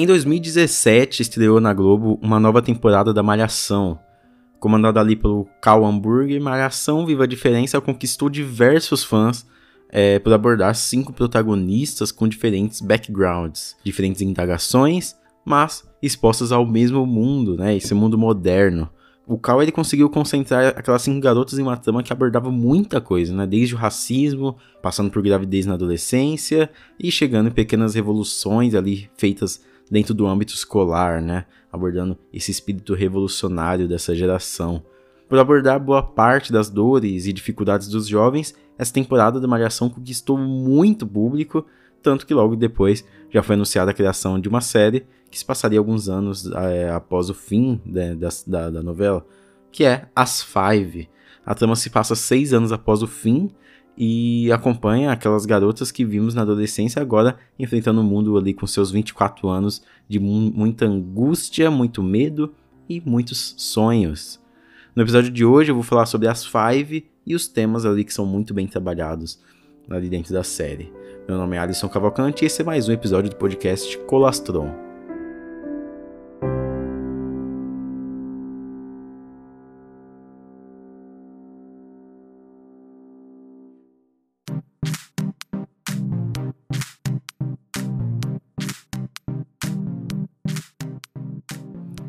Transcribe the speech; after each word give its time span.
Em 0.00 0.06
2017 0.06 1.22
estreou 1.22 1.60
na 1.60 1.74
Globo 1.74 2.20
uma 2.22 2.38
nova 2.38 2.62
temporada 2.62 3.12
da 3.12 3.20
Malhação. 3.20 3.98
Comandada 4.60 5.00
ali 5.00 5.16
pelo 5.16 5.44
Cal 5.60 5.84
Hamburger, 5.84 6.40
Malhação 6.40 7.04
Viva 7.04 7.24
a 7.24 7.26
Diferença 7.26 7.80
conquistou 7.80 8.30
diversos 8.30 9.02
fãs 9.02 9.44
é, 9.90 10.20
por 10.20 10.32
abordar 10.32 10.72
cinco 10.76 11.12
protagonistas 11.12 12.12
com 12.12 12.28
diferentes 12.28 12.80
backgrounds, 12.80 13.74
diferentes 13.82 14.22
indagações, 14.22 15.16
mas 15.44 15.82
expostas 16.00 16.52
ao 16.52 16.64
mesmo 16.64 17.04
mundo, 17.04 17.56
né? 17.56 17.76
Esse 17.76 17.92
mundo 17.92 18.16
moderno. 18.16 18.88
O 19.26 19.36
Cal 19.36 19.60
ele 19.60 19.72
conseguiu 19.72 20.08
concentrar 20.08 20.74
aquelas 20.76 21.02
cinco 21.02 21.20
garotas 21.20 21.58
em 21.58 21.62
uma 21.62 21.76
trama 21.76 22.04
que 22.04 22.12
abordava 22.12 22.52
muita 22.52 23.00
coisa, 23.00 23.34
né? 23.34 23.48
Desde 23.48 23.74
o 23.74 23.78
racismo, 23.78 24.56
passando 24.80 25.10
por 25.10 25.24
gravidez 25.24 25.66
na 25.66 25.74
adolescência 25.74 26.70
e 27.00 27.10
chegando 27.10 27.48
em 27.48 27.52
pequenas 27.52 27.96
revoluções 27.96 28.76
ali 28.76 29.10
feitas 29.16 29.66
dentro 29.90 30.14
do 30.14 30.26
âmbito 30.26 30.54
escolar, 30.54 31.20
né? 31.20 31.44
Abordando 31.72 32.16
esse 32.32 32.50
espírito 32.50 32.94
revolucionário 32.94 33.88
dessa 33.88 34.14
geração. 34.14 34.82
Por 35.28 35.38
abordar 35.38 35.78
boa 35.78 36.02
parte 36.02 36.52
das 36.52 36.70
dores 36.70 37.26
e 37.26 37.32
dificuldades 37.32 37.88
dos 37.88 38.06
jovens, 38.06 38.54
essa 38.78 38.92
temporada 38.92 39.38
da 39.38 39.46
Malhação 39.46 39.90
conquistou 39.90 40.38
muito 40.38 41.06
público, 41.06 41.66
tanto 42.02 42.26
que 42.26 42.32
logo 42.32 42.56
depois 42.56 43.04
já 43.30 43.42
foi 43.42 43.54
anunciada 43.54 43.90
a 43.90 43.94
criação 43.94 44.40
de 44.40 44.48
uma 44.48 44.60
série 44.60 45.06
que 45.30 45.38
se 45.38 45.44
passaria 45.44 45.78
alguns 45.78 46.08
anos 46.08 46.50
é, 46.52 46.90
após 46.90 47.28
o 47.28 47.34
fim 47.34 47.80
né, 47.84 48.14
da, 48.14 48.28
da, 48.46 48.70
da 48.70 48.82
novela, 48.82 49.26
que 49.70 49.84
é 49.84 50.08
As 50.16 50.42
Five. 50.42 51.08
A 51.44 51.54
trama 51.54 51.76
se 51.76 51.90
passa 51.90 52.14
seis 52.14 52.52
anos 52.52 52.72
após 52.72 53.02
o 53.02 53.06
fim 53.06 53.50
e 54.00 54.52
acompanha 54.52 55.10
aquelas 55.10 55.44
garotas 55.44 55.90
que 55.90 56.04
vimos 56.04 56.32
na 56.32 56.42
adolescência 56.42 57.02
agora 57.02 57.36
enfrentando 57.58 58.00
o 58.00 58.04
mundo 58.04 58.38
ali 58.38 58.54
com 58.54 58.64
seus 58.64 58.92
24 58.92 59.48
anos 59.48 59.82
de 60.08 60.20
mu 60.20 60.52
muita 60.54 60.86
angústia, 60.86 61.68
muito 61.68 62.00
medo 62.00 62.54
e 62.88 63.02
muitos 63.04 63.54
sonhos. 63.58 64.40
No 64.94 65.02
episódio 65.02 65.32
de 65.32 65.44
hoje 65.44 65.72
eu 65.72 65.74
vou 65.74 65.82
falar 65.82 66.06
sobre 66.06 66.28
as 66.28 66.46
Five 66.46 67.10
e 67.26 67.34
os 67.34 67.48
temas 67.48 67.84
ali 67.84 68.04
que 68.04 68.14
são 68.14 68.24
muito 68.24 68.54
bem 68.54 68.68
trabalhados 68.68 69.40
ali 69.90 70.08
dentro 70.08 70.32
da 70.32 70.44
série. 70.44 70.92
Meu 71.26 71.36
nome 71.36 71.56
é 71.56 71.58
Alisson 71.58 71.88
Cavalcante 71.88 72.44
e 72.44 72.46
esse 72.46 72.62
é 72.62 72.64
mais 72.64 72.88
um 72.88 72.92
episódio 72.92 73.30
do 73.30 73.36
podcast 73.36 73.98
Colastron. 74.06 74.87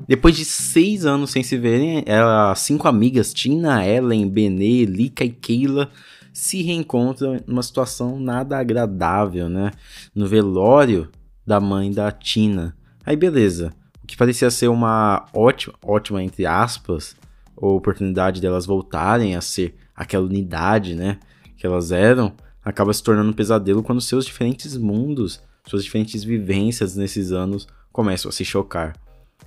Depois 0.10 0.36
de 0.36 0.44
seis 0.44 1.06
anos 1.06 1.30
sem 1.30 1.44
se 1.44 1.56
verem, 1.56 2.04
as 2.08 2.62
cinco 2.62 2.88
amigas, 2.88 3.32
Tina, 3.32 3.86
Ellen, 3.86 4.28
Benê, 4.28 4.84
Lika 4.84 5.24
e 5.24 5.30
Keila, 5.30 5.92
se 6.34 6.64
reencontram 6.64 7.40
numa 7.46 7.62
situação 7.62 8.20
nada 8.20 8.58
agradável, 8.58 9.48
né? 9.48 9.70
No 10.16 10.26
velório 10.26 11.10
da 11.46 11.60
mãe 11.60 11.92
da 11.92 12.12
Tina. 12.12 12.76
Aí 13.06 13.16
beleza, 13.16 13.72
o 14.04 14.08
que 14.08 14.18
parecia 14.18 14.50
ser 14.50 14.68
uma 14.68 15.28
ótima, 15.32 15.76
ótima 15.86 16.24
entre 16.24 16.44
aspas, 16.44 17.16
oportunidade 17.56 18.42
delas 18.42 18.66
voltarem 18.66 19.36
a 19.36 19.42
ser 19.42 19.76
aquela 19.96 20.26
unidade, 20.26 20.96
né? 20.96 21.20
Que 21.56 21.68
elas 21.68 21.92
eram, 21.92 22.34
acaba 22.66 22.92
se 22.92 23.04
tornando 23.04 23.30
um 23.30 23.34
pesadelo 23.34 23.84
quando 23.84 24.02
seus 24.02 24.26
diferentes 24.26 24.76
mundos, 24.76 25.40
suas 25.68 25.84
diferentes 25.84 26.24
vivências 26.24 26.96
nesses 26.96 27.32
anos 27.32 27.68
começam 27.92 28.30
a 28.30 28.32
se 28.32 28.44
chocar. 28.44 28.96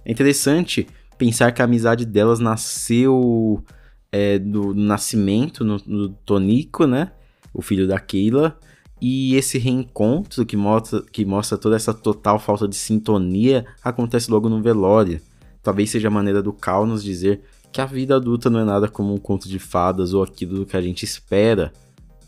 É 0.04 0.10
interessante 0.10 0.86
pensar 1.16 1.52
que 1.52 1.62
a 1.62 1.64
amizade 1.64 2.04
delas 2.04 2.40
nasceu 2.40 3.64
é, 4.10 4.38
do 4.38 4.74
nascimento 4.74 5.64
no, 5.64 5.80
no 5.86 6.08
Tonico, 6.10 6.86
né? 6.86 7.12
O 7.54 7.62
filho 7.62 7.86
da 7.86 7.98
Keila. 7.98 8.58
E 9.00 9.34
esse 9.34 9.58
reencontro 9.58 10.46
que 10.46 10.56
mostra, 10.56 11.02
que 11.02 11.24
mostra 11.24 11.58
toda 11.58 11.74
essa 11.74 11.92
total 11.92 12.38
falta 12.38 12.68
de 12.68 12.76
sintonia 12.76 13.66
acontece 13.82 14.30
logo 14.30 14.48
no 14.48 14.62
velório. 14.62 15.20
Talvez 15.62 15.90
seja 15.90 16.08
a 16.08 16.10
maneira 16.10 16.42
do 16.42 16.52
Cal 16.52 16.86
nos 16.86 17.02
dizer 17.02 17.42
que 17.72 17.80
a 17.80 17.86
vida 17.86 18.14
adulta 18.14 18.50
não 18.50 18.60
é 18.60 18.64
nada 18.64 18.86
como 18.86 19.14
um 19.14 19.18
conto 19.18 19.48
de 19.48 19.58
fadas 19.58 20.12
ou 20.12 20.22
aquilo 20.22 20.66
que 20.66 20.76
a 20.76 20.80
gente 20.80 21.04
espera. 21.04 21.72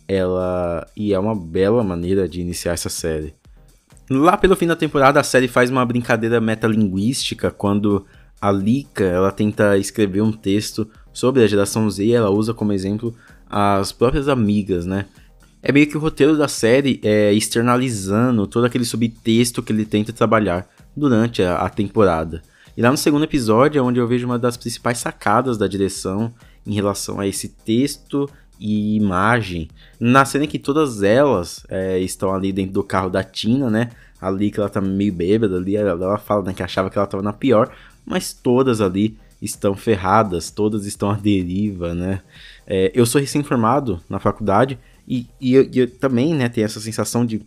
Ela 0.09 0.87
e 0.97 1.13
é 1.13 1.19
uma 1.19 1.35
bela 1.35 1.83
maneira 1.85 2.29
de 2.29 2.41
iniciar 2.41 2.73
essa 2.73 2.89
série. 2.89 3.35
Lá 4.11 4.37
pelo 4.37 4.57
fim 4.57 4.67
da 4.67 4.77
temporada, 4.77 5.19
a 5.19 5.25
série 5.25 5.49
faz 5.49 5.71
uma 5.71 5.85
brincadeira 5.85 6.41
metalinguística 6.41 7.51
quando 7.51 8.05
a 8.41 8.53
Lika 8.53 9.05
ela 9.05 9.33
tenta 9.33 9.79
escrever 9.79 10.21
um 10.21 10.33
texto 10.33 10.87
sobre 11.13 11.43
a 11.43 11.47
geração 11.47 11.89
Z 11.91 12.05
e 12.05 12.13
ela 12.13 12.29
usa 12.29 12.53
como 12.53 12.73
exemplo 12.73 13.15
as 13.49 13.93
próprias 13.93 14.29
amigas, 14.29 14.85
né? 14.85 15.07
É 15.63 15.73
meio 15.73 15.87
que 15.87 15.97
o 15.97 16.01
roteiro 16.01 16.37
da 16.37 16.47
série 16.47 17.01
é 17.03 17.33
externalizando 17.33 18.47
todo 18.47 18.67
aquele 18.67 18.85
subtexto 18.85 19.63
que 19.63 19.73
ele 19.73 19.87
tenta 19.87 20.13
trabalhar 20.13 20.69
durante 20.95 21.43
a, 21.43 21.57
a 21.57 21.71
temporada. 21.71 22.43
E 22.77 22.83
lá 22.83 22.91
no 22.91 22.99
segundo 22.99 23.25
episódio 23.25 23.79
é 23.79 23.83
onde 23.83 23.99
eu 23.99 24.07
vejo 24.07 24.27
uma 24.27 24.39
das 24.39 24.59
principais 24.59 24.99
sacadas 24.99 25.57
da 25.57 25.67
direção 25.67 26.35
em 26.67 26.75
relação 26.75 27.21
a 27.21 27.27
esse 27.27 27.49
texto 27.49 28.29
e 28.59 28.97
imagem. 28.97 29.69
Na 29.99 30.25
cena 30.25 30.47
que 30.47 30.59
todas 30.59 31.03
elas 31.03 31.65
é, 31.69 31.99
estão 31.99 32.35
ali 32.35 32.53
dentro 32.53 32.73
do 32.73 32.85
carro 32.85 33.11
da 33.11 33.23
Tina, 33.23 33.71
né? 33.71 33.91
Ali 34.21 34.51
que 34.51 34.59
ela 34.59 34.69
tá 34.69 34.81
meio 34.81 35.13
bêbada 35.13 35.57
ali, 35.57 35.77
ela, 35.77 36.19
fala 36.19 36.43
né, 36.43 36.55
que 36.55 36.63
achava 36.63 36.89
que 36.89 36.97
ela 36.97 37.07
tava 37.07 37.23
na 37.23 37.33
pior, 37.33 37.71
mas 38.07 38.33
todas 38.33 38.81
ali 38.81 39.19
estão 39.41 39.75
ferradas, 39.75 40.51
todas 40.51 40.87
estão 40.87 41.11
à 41.11 41.15
deriva, 41.15 41.95
né? 41.95 42.23
É, 42.67 42.91
eu 42.95 43.05
sou 43.05 43.21
recém-formado 43.21 44.01
na 44.09 44.19
faculdade 44.19 44.79
e, 45.07 45.27
e, 45.41 45.55
eu, 45.55 45.69
eu 45.75 45.91
também, 45.91 46.35
né, 46.35 46.49
tenho 46.49 46.65
essa 46.65 46.81
sensação 46.81 47.27
de, 47.27 47.43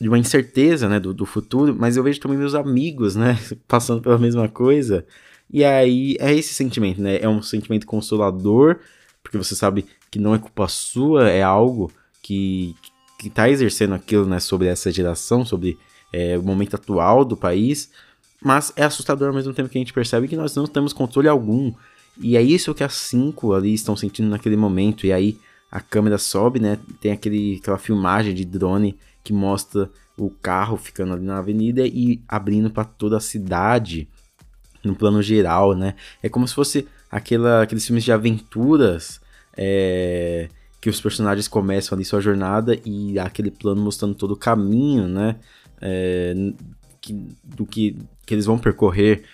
de 0.00 0.08
uma 0.08 0.18
incerteza, 0.18 0.88
né, 0.88 1.00
do, 1.00 1.12
do 1.12 1.26
futuro, 1.26 1.74
mas 1.76 1.96
eu 1.96 2.02
vejo 2.04 2.20
também 2.20 2.38
meus 2.38 2.54
amigos, 2.54 3.16
né, 3.16 3.36
passando 3.66 4.00
pela 4.00 4.18
mesma 4.18 4.48
coisa. 4.48 5.04
E 5.50 5.64
aí 5.64 6.16
é 6.20 6.32
esse 6.34 6.52
sentimento, 6.54 7.00
né? 7.00 7.18
É 7.20 7.28
um 7.28 7.40
sentimento 7.40 7.86
consolador, 7.86 8.80
porque 9.22 9.38
você 9.38 9.54
sabe 9.54 9.86
que 10.10 10.18
não 10.18 10.34
é 10.34 10.38
culpa 10.38 10.68
sua, 10.68 11.28
é 11.28 11.42
algo 11.42 11.90
que, 12.22 12.74
que 13.18 13.28
tá 13.28 13.48
exercendo 13.48 13.94
aquilo, 13.94 14.26
né, 14.26 14.40
sobre 14.40 14.68
essa 14.68 14.90
geração, 14.90 15.44
sobre 15.44 15.78
é, 16.12 16.38
o 16.38 16.42
momento 16.42 16.74
atual 16.74 17.24
do 17.24 17.36
país, 17.36 17.90
mas 18.42 18.72
é 18.76 18.84
assustador 18.84 19.28
ao 19.28 19.34
mesmo 19.34 19.52
tempo 19.52 19.68
que 19.68 19.78
a 19.78 19.80
gente 19.80 19.92
percebe 19.92 20.28
que 20.28 20.36
nós 20.36 20.54
não 20.54 20.66
temos 20.66 20.92
controle 20.92 21.28
algum. 21.28 21.72
E 22.20 22.36
é 22.36 22.42
isso 22.42 22.74
que 22.74 22.84
as 22.84 22.94
cinco 22.94 23.52
ali 23.52 23.74
estão 23.74 23.96
sentindo 23.96 24.28
naquele 24.28 24.56
momento. 24.56 25.06
E 25.06 25.12
aí 25.12 25.38
a 25.70 25.80
câmera 25.80 26.18
sobe, 26.18 26.60
né? 26.60 26.78
Tem 27.00 27.12
aquele, 27.12 27.58
aquela 27.60 27.78
filmagem 27.78 28.34
de 28.34 28.44
drone 28.44 28.96
que 29.22 29.32
mostra 29.32 29.90
o 30.16 30.30
carro 30.30 30.76
ficando 30.76 31.14
ali 31.14 31.24
na 31.24 31.38
avenida 31.38 31.86
e 31.86 32.20
abrindo 32.28 32.70
para 32.70 32.84
toda 32.84 33.16
a 33.16 33.20
cidade 33.20 34.08
no 34.82 34.94
plano 34.94 35.22
geral, 35.22 35.74
né? 35.74 35.94
É 36.22 36.28
como 36.28 36.46
se 36.46 36.54
fosse 36.54 36.86
aquela, 37.10 37.62
aqueles 37.62 37.86
filmes 37.86 38.04
de 38.04 38.12
aventuras 38.12 39.20
é, 39.58 40.48
que 40.80 40.88
os 40.88 41.00
personagens 41.00 41.48
começam 41.48 41.96
ali 41.96 42.04
sua 42.04 42.20
jornada 42.20 42.78
e 42.84 43.18
aquele 43.18 43.50
plano 43.50 43.82
mostrando 43.82 44.14
todo 44.14 44.30
o 44.30 44.36
caminho, 44.36 45.08
né? 45.08 45.36
É, 45.80 46.32
que, 47.00 47.12
do 47.42 47.66
que, 47.66 47.96
que 48.24 48.34
eles 48.34 48.46
vão 48.46 48.56
percorrer. 48.56 49.24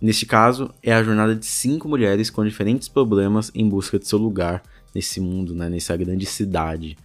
Neste 0.00 0.24
caso, 0.24 0.72
é 0.82 0.92
a 0.92 1.02
jornada 1.02 1.34
de 1.34 1.46
cinco 1.46 1.88
mulheres 1.88 2.30
com 2.30 2.44
diferentes 2.44 2.86
problemas 2.86 3.50
em 3.54 3.68
busca 3.68 3.98
de 3.98 4.06
seu 4.06 4.18
lugar 4.18 4.62
nesse 4.94 5.20
mundo, 5.20 5.54
né? 5.54 5.68
Nessa 5.68 5.96
grande 5.96 6.24
cidade. 6.24 6.96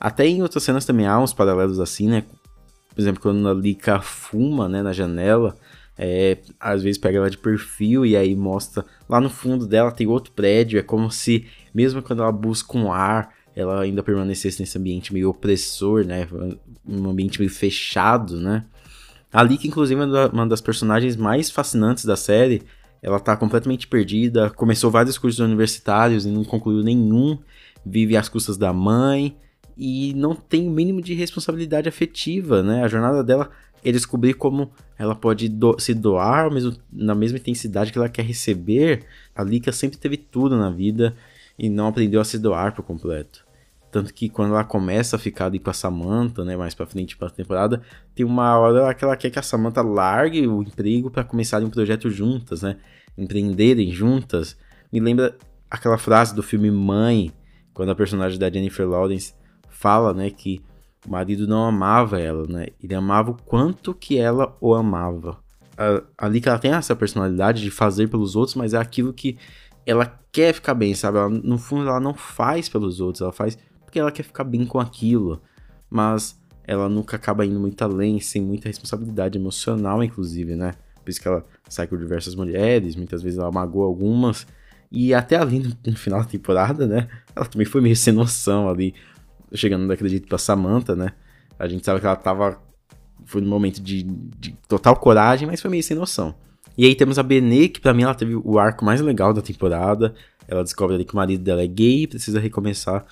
Até 0.00 0.26
em 0.26 0.42
outras 0.42 0.62
cenas 0.62 0.86
também 0.86 1.06
há 1.06 1.20
uns 1.20 1.34
paralelos 1.34 1.78
assim, 1.78 2.08
né? 2.08 2.24
Por 2.94 3.00
exemplo, 3.00 3.20
quando 3.20 3.46
a 3.48 3.52
Lika 3.52 4.00
fuma, 4.00 4.68
né, 4.68 4.80
na 4.80 4.92
janela, 4.92 5.56
é, 5.98 6.38
às 6.58 6.82
vezes 6.82 6.98
pega 6.98 7.18
ela 7.18 7.30
de 7.30 7.38
perfil 7.38 8.04
e 8.06 8.16
aí 8.16 8.34
mostra 8.34 8.84
lá 9.08 9.20
no 9.20 9.30
fundo 9.30 9.66
dela 9.66 9.92
tem 9.92 10.06
outro 10.06 10.32
prédio. 10.32 10.78
É 10.78 10.82
como 10.82 11.10
se, 11.10 11.46
mesmo 11.74 12.00
quando 12.02 12.22
ela 12.22 12.32
busca 12.32 12.78
um 12.78 12.92
ar, 12.92 13.34
ela 13.56 13.82
ainda 13.82 14.02
permanecesse 14.02 14.60
nesse 14.60 14.78
ambiente 14.78 15.12
meio 15.12 15.30
opressor, 15.30 16.04
né? 16.04 16.26
Um 16.86 17.08
ambiente 17.08 17.38
meio 17.38 17.50
fechado, 17.50 18.40
né? 18.40 18.64
Ali, 19.32 19.58
que 19.58 19.66
inclusive 19.66 20.00
é 20.00 20.26
uma 20.32 20.46
das 20.46 20.60
personagens 20.60 21.16
mais 21.16 21.50
fascinantes 21.50 22.04
da 22.04 22.16
série, 22.16 22.62
ela 23.02 23.18
tá 23.18 23.36
completamente 23.36 23.86
perdida, 23.86 24.48
começou 24.50 24.90
vários 24.90 25.18
cursos 25.18 25.40
universitários 25.40 26.24
e 26.24 26.30
não 26.30 26.44
concluiu 26.44 26.82
nenhum, 26.82 27.38
vive 27.84 28.16
às 28.16 28.28
custas 28.28 28.56
da 28.56 28.72
mãe 28.72 29.36
e 29.76 30.14
não 30.14 30.34
tem 30.34 30.68
o 30.68 30.70
mínimo 30.70 31.02
de 31.02 31.14
responsabilidade 31.14 31.88
afetiva, 31.88 32.62
né? 32.62 32.84
A 32.84 32.88
jornada 32.88 33.22
dela 33.22 33.50
é 33.84 33.92
descobrir 33.92 34.34
como 34.34 34.70
ela 34.98 35.14
pode 35.14 35.48
do 35.48 35.78
se 35.78 35.92
doar 35.92 36.50
mesmo, 36.50 36.74
na 36.92 37.14
mesma 37.14 37.36
intensidade 37.38 37.92
que 37.92 37.98
ela 37.98 38.08
quer 38.08 38.24
receber. 38.24 39.04
A 39.34 39.42
Lika 39.42 39.72
sempre 39.72 39.98
teve 39.98 40.16
tudo 40.16 40.56
na 40.56 40.70
vida 40.70 41.14
e 41.58 41.68
não 41.68 41.88
aprendeu 41.88 42.20
a 42.20 42.24
se 42.24 42.38
doar 42.38 42.74
por 42.74 42.82
completo. 42.82 43.44
Tanto 43.90 44.12
que 44.12 44.28
quando 44.28 44.54
ela 44.54 44.64
começa 44.64 45.14
a 45.14 45.18
ficar 45.18 45.46
ali 45.46 45.60
com 45.60 45.70
a 45.70 45.72
Samantha, 45.72 46.44
né, 46.44 46.56
mais 46.56 46.74
pra 46.74 46.84
frente 46.84 47.16
pra 47.16 47.30
temporada, 47.30 47.80
tem 48.12 48.26
uma 48.26 48.58
hora 48.58 48.92
que 48.92 49.04
ela 49.04 49.16
quer 49.16 49.30
que 49.30 49.38
a 49.38 49.42
Samantha 49.42 49.82
largue 49.82 50.48
o 50.48 50.62
emprego 50.62 51.10
para 51.10 51.22
começarem 51.22 51.66
um 51.66 51.70
projeto 51.70 52.10
juntas, 52.10 52.62
né? 52.62 52.76
Empreenderem 53.16 53.92
juntas. 53.92 54.58
Me 54.92 54.98
lembra 54.98 55.36
aquela 55.70 55.96
frase 55.96 56.34
do 56.34 56.42
filme 56.42 56.72
Mãe, 56.72 57.32
quando 57.72 57.90
a 57.90 57.94
personagem 57.94 58.36
da 58.36 58.50
Jennifer 58.50 58.88
Lawrence 58.88 59.32
fala, 59.68 60.12
né, 60.12 60.28
que 60.28 60.60
o 61.06 61.10
marido 61.10 61.46
não 61.46 61.64
amava 61.64 62.20
ela, 62.20 62.48
né? 62.48 62.66
Ele 62.82 62.94
amava 62.96 63.30
o 63.30 63.36
quanto 63.44 63.94
que 63.94 64.18
ela 64.18 64.56
o 64.60 64.74
amava. 64.74 65.38
Ali 66.16 66.40
que 66.40 66.48
ela 66.48 66.58
tem 66.58 66.72
essa 66.72 66.96
personalidade 66.96 67.62
de 67.62 67.70
fazer 67.70 68.08
pelos 68.08 68.34
outros, 68.34 68.56
mas 68.56 68.74
é 68.74 68.78
aquilo 68.78 69.12
que 69.12 69.36
ela 69.86 70.06
quer 70.32 70.52
ficar 70.54 70.74
bem, 70.74 70.94
sabe? 70.94 71.18
Ela, 71.18 71.28
no 71.28 71.58
fundo, 71.58 71.88
ela 71.88 72.00
não 72.00 72.14
faz 72.14 72.68
pelos 72.68 73.00
outros, 73.00 73.22
ela 73.22 73.32
faz 73.32 73.58
porque 73.84 73.98
ela 73.98 74.10
quer 74.10 74.24
ficar 74.24 74.44
bem 74.44 74.66
com 74.66 74.80
aquilo, 74.80 75.40
mas 75.88 76.36
ela 76.64 76.88
nunca 76.88 77.16
acaba 77.16 77.46
indo 77.46 77.60
muito 77.60 77.80
além, 77.82 78.18
sem 78.18 78.42
muita 78.42 78.68
responsabilidade 78.68 79.38
emocional, 79.38 80.02
inclusive, 80.02 80.56
né? 80.56 80.72
Por 81.04 81.10
isso 81.10 81.20
que 81.20 81.28
ela 81.28 81.44
sai 81.68 81.86
com 81.86 81.96
diversas 81.96 82.34
mulheres, 82.34 82.96
muitas 82.96 83.22
vezes 83.22 83.38
ela 83.38 83.52
magoa 83.52 83.86
algumas, 83.86 84.46
e 84.90 85.12
até 85.12 85.36
ali 85.36 85.76
no, 85.86 85.96
final 85.96 86.20
da 86.20 86.26
temporada, 86.26 86.86
né? 86.86 87.08
Ela 87.36 87.46
também 87.46 87.66
foi 87.66 87.80
meio 87.80 87.94
sem 87.94 88.12
noção 88.12 88.68
ali, 88.68 88.94
chegando, 89.52 89.84
não 89.84 89.94
acredito, 89.94 90.26
pra 90.26 90.38
Samantha, 90.38 90.96
né? 90.96 91.10
A 91.58 91.68
gente 91.68 91.84
sabe 91.84 92.00
que 92.00 92.06
ela 92.06 92.16
tava. 92.16 92.60
Foi 93.26 93.40
num 93.40 93.48
momento 93.48 93.80
de, 93.80 94.02
de 94.02 94.52
total 94.68 94.96
coragem, 94.96 95.46
mas 95.46 95.60
foi 95.60 95.70
meio 95.70 95.82
sem 95.82 95.96
noção. 95.96 96.34
E 96.76 96.84
aí 96.84 96.94
temos 96.94 97.18
a 97.18 97.22
Benê, 97.22 97.68
que 97.68 97.80
pra 97.80 97.94
mim 97.94 98.02
ela 98.02 98.14
teve 98.14 98.34
o 98.34 98.58
arco 98.58 98.84
mais 98.84 99.00
legal 99.00 99.32
da 99.32 99.40
temporada. 99.40 100.14
Ela 100.48 100.62
descobre 100.62 100.96
ali 100.96 101.04
que 101.04 101.12
o 101.12 101.16
marido 101.16 101.42
dela 101.42 101.62
é 101.62 101.66
gay 101.66 102.02
e 102.02 102.06
precisa 102.06 102.40
recomeçar 102.40 103.06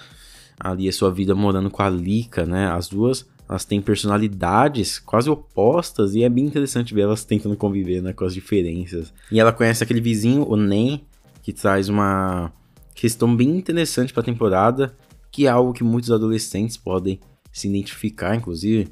ali 0.59 0.89
a 0.89 0.93
sua 0.93 1.11
vida 1.11 1.35
morando 1.35 1.71
com 1.71 1.83
a 1.83 1.89
Lika, 1.89 2.45
né? 2.45 2.67
As 2.69 2.89
duas, 2.89 3.27
elas 3.49 3.65
têm 3.65 3.81
personalidades 3.81 4.99
quase 4.99 5.29
opostas 5.29 6.15
e 6.15 6.23
é 6.23 6.29
bem 6.29 6.45
interessante 6.45 6.95
ver 6.95 7.03
elas 7.03 7.25
tentando 7.25 7.57
conviver, 7.57 8.03
né, 8.03 8.13
com 8.13 8.25
as 8.25 8.35
diferenças. 8.35 9.13
E 9.31 9.41
ela 9.41 9.53
conhece 9.53 9.83
aquele 9.83 10.01
vizinho, 10.01 10.47
o 10.49 10.57
Nen, 10.57 11.05
que 11.43 11.53
traz 11.53 11.89
uma 11.89 12.53
questão 12.95 13.35
bem 13.35 13.57
interessante 13.57 14.13
para 14.13 14.23
a 14.23 14.25
temporada, 14.25 14.95
que 15.31 15.47
é 15.47 15.51
algo 15.51 15.73
que 15.73 15.83
muitos 15.83 16.11
adolescentes 16.11 16.77
podem 16.77 17.19
se 17.53 17.69
identificar, 17.69 18.35
inclusive. 18.35 18.89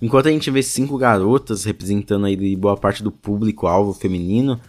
Enquanto 0.00 0.28
a 0.28 0.30
gente 0.30 0.50
vê 0.50 0.62
cinco 0.62 0.96
garotas 0.96 1.64
representando 1.64 2.26
aí 2.26 2.56
boa 2.56 2.76
parte 2.76 3.02
do 3.02 3.10
público-alvo 3.10 3.92
feminino, 3.92 4.60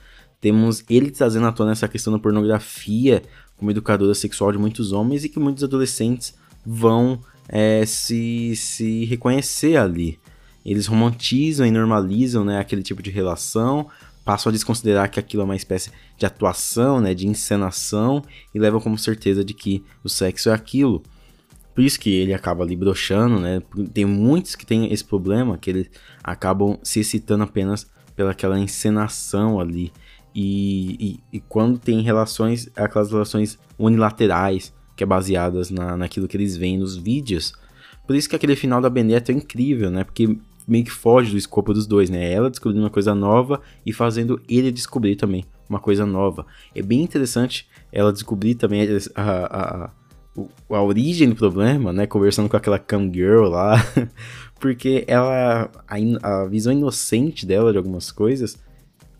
temos 0.41 0.83
ele 0.89 1.11
trazendo 1.11 1.45
à 1.45 1.51
tona 1.51 1.71
essa 1.71 1.87
questão 1.87 2.11
da 2.11 2.19
pornografia 2.19 3.21
como 3.57 3.69
educadora 3.71 4.15
sexual 4.15 4.51
de 4.51 4.57
muitos 4.57 4.91
homens 4.91 5.23
e 5.23 5.29
que 5.29 5.39
muitos 5.39 5.63
adolescentes 5.63 6.33
vão 6.65 7.19
é, 7.47 7.85
se, 7.85 8.55
se 8.55 9.05
reconhecer 9.05 9.75
ali. 9.75 10.17
Eles 10.65 10.87
romantizam 10.87 11.65
e 11.65 11.71
normalizam 11.71 12.43
né, 12.43 12.59
aquele 12.59 12.81
tipo 12.81 13.01
de 13.03 13.09
relação, 13.09 13.87
passam 14.23 14.49
a 14.49 14.53
desconsiderar 14.53 15.09
que 15.09 15.19
aquilo 15.19 15.41
é 15.41 15.45
uma 15.45 15.55
espécie 15.55 15.91
de 16.17 16.25
atuação, 16.25 17.01
né, 17.01 17.13
de 17.13 17.27
encenação, 17.27 18.23
e 18.53 18.59
levam 18.59 18.79
como 18.79 18.97
certeza 18.97 19.43
de 19.43 19.53
que 19.53 19.83
o 20.03 20.09
sexo 20.09 20.49
é 20.49 20.53
aquilo. 20.53 21.03
Por 21.79 21.85
isso 21.85 21.97
que 21.97 22.13
ele 22.13 22.33
acaba 22.33 22.61
ali 22.61 22.75
broxando, 22.75 23.39
né? 23.39 23.61
Tem 23.93 24.03
muitos 24.03 24.53
que 24.53 24.65
têm 24.65 24.91
esse 24.91 25.01
problema, 25.01 25.57
que 25.57 25.69
eles 25.69 25.89
acabam 26.21 26.77
se 26.83 26.99
excitando 26.99 27.45
apenas 27.45 27.89
pelaquela 28.17 28.59
encenação 28.59 29.61
ali. 29.61 29.93
E, 30.35 30.97
e, 30.99 31.37
e, 31.37 31.39
quando 31.39 31.79
tem 31.79 32.01
relações, 32.01 32.69
aquelas 32.75 33.13
relações 33.13 33.57
unilaterais, 33.77 34.73
que 34.93 35.05
é 35.05 35.07
baseadas 35.07 35.71
na, 35.71 35.95
naquilo 35.95 36.27
que 36.27 36.35
eles 36.35 36.57
veem 36.57 36.77
nos 36.77 36.97
vídeos. 36.97 37.53
Por 38.05 38.13
isso 38.13 38.27
que 38.27 38.35
aquele 38.35 38.57
final 38.57 38.81
da 38.81 38.89
Beneta 38.89 39.31
é 39.31 39.35
incrível, 39.35 39.89
né? 39.89 40.03
Porque 40.03 40.37
meio 40.67 40.83
que 40.83 40.91
foge 40.91 41.31
do 41.31 41.37
escopo 41.37 41.73
dos 41.73 41.87
dois, 41.87 42.09
né? 42.09 42.29
Ela 42.29 42.49
descobrindo 42.49 42.83
uma 42.83 42.91
coisa 42.91 43.15
nova 43.15 43.61
e 43.85 43.93
fazendo 43.93 44.41
ele 44.49 44.69
descobrir 44.69 45.15
também 45.15 45.45
uma 45.69 45.79
coisa 45.79 46.05
nova. 46.05 46.45
É 46.75 46.81
bem 46.81 47.01
interessante 47.01 47.69
ela 47.89 48.11
descobrir 48.11 48.55
também 48.55 48.81
a, 49.15 49.21
a, 49.21 49.85
a, 49.85 49.91
a 50.69 50.81
origem 50.81 51.29
do 51.29 51.35
problema, 51.35 51.91
né? 51.91 52.05
Conversando 52.05 52.47
com 52.47 52.57
aquela 52.57 52.79
cam 52.79 53.11
girl 53.11 53.47
lá. 53.47 53.75
Porque 54.59 55.03
ela. 55.07 55.69
A, 55.87 56.41
a 56.41 56.45
visão 56.45 56.71
inocente 56.71 57.45
dela 57.45 57.71
de 57.71 57.77
algumas 57.77 58.11
coisas 58.11 58.57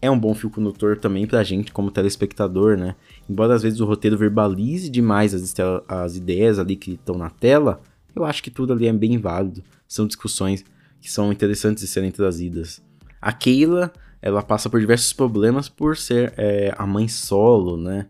é 0.01 0.09
um 0.09 0.19
bom 0.19 0.33
fio 0.33 0.49
condutor 0.49 0.97
também 0.97 1.27
pra 1.27 1.43
gente 1.43 1.71
como 1.71 1.91
telespectador, 1.91 2.77
né? 2.77 2.95
Embora 3.29 3.53
às 3.53 3.63
vezes 3.63 3.79
o 3.79 3.85
roteiro 3.85 4.17
verbalize 4.17 4.89
demais 4.89 5.33
as, 5.33 5.53
as 5.87 6.15
ideias 6.15 6.57
ali 6.59 6.75
que 6.75 6.93
estão 6.93 7.17
na 7.17 7.29
tela, 7.29 7.81
eu 8.15 8.23
acho 8.23 8.41
que 8.41 8.51
tudo 8.51 8.73
ali 8.73 8.87
é 8.87 8.93
bem 8.93 9.17
válido. 9.17 9.63
São 9.87 10.07
discussões 10.07 10.63
que 11.01 11.11
são 11.11 11.31
interessantes 11.31 11.83
de 11.83 11.89
serem 11.89 12.11
trazidas. 12.11 12.81
A 13.21 13.31
Keila, 13.33 13.91
ela 14.21 14.41
passa 14.41 14.69
por 14.69 14.79
diversos 14.79 15.13
problemas 15.13 15.67
por 15.67 15.97
ser 15.97 16.33
é, 16.37 16.73
a 16.77 16.85
mãe 16.85 17.07
solo, 17.07 17.77
né? 17.77 18.07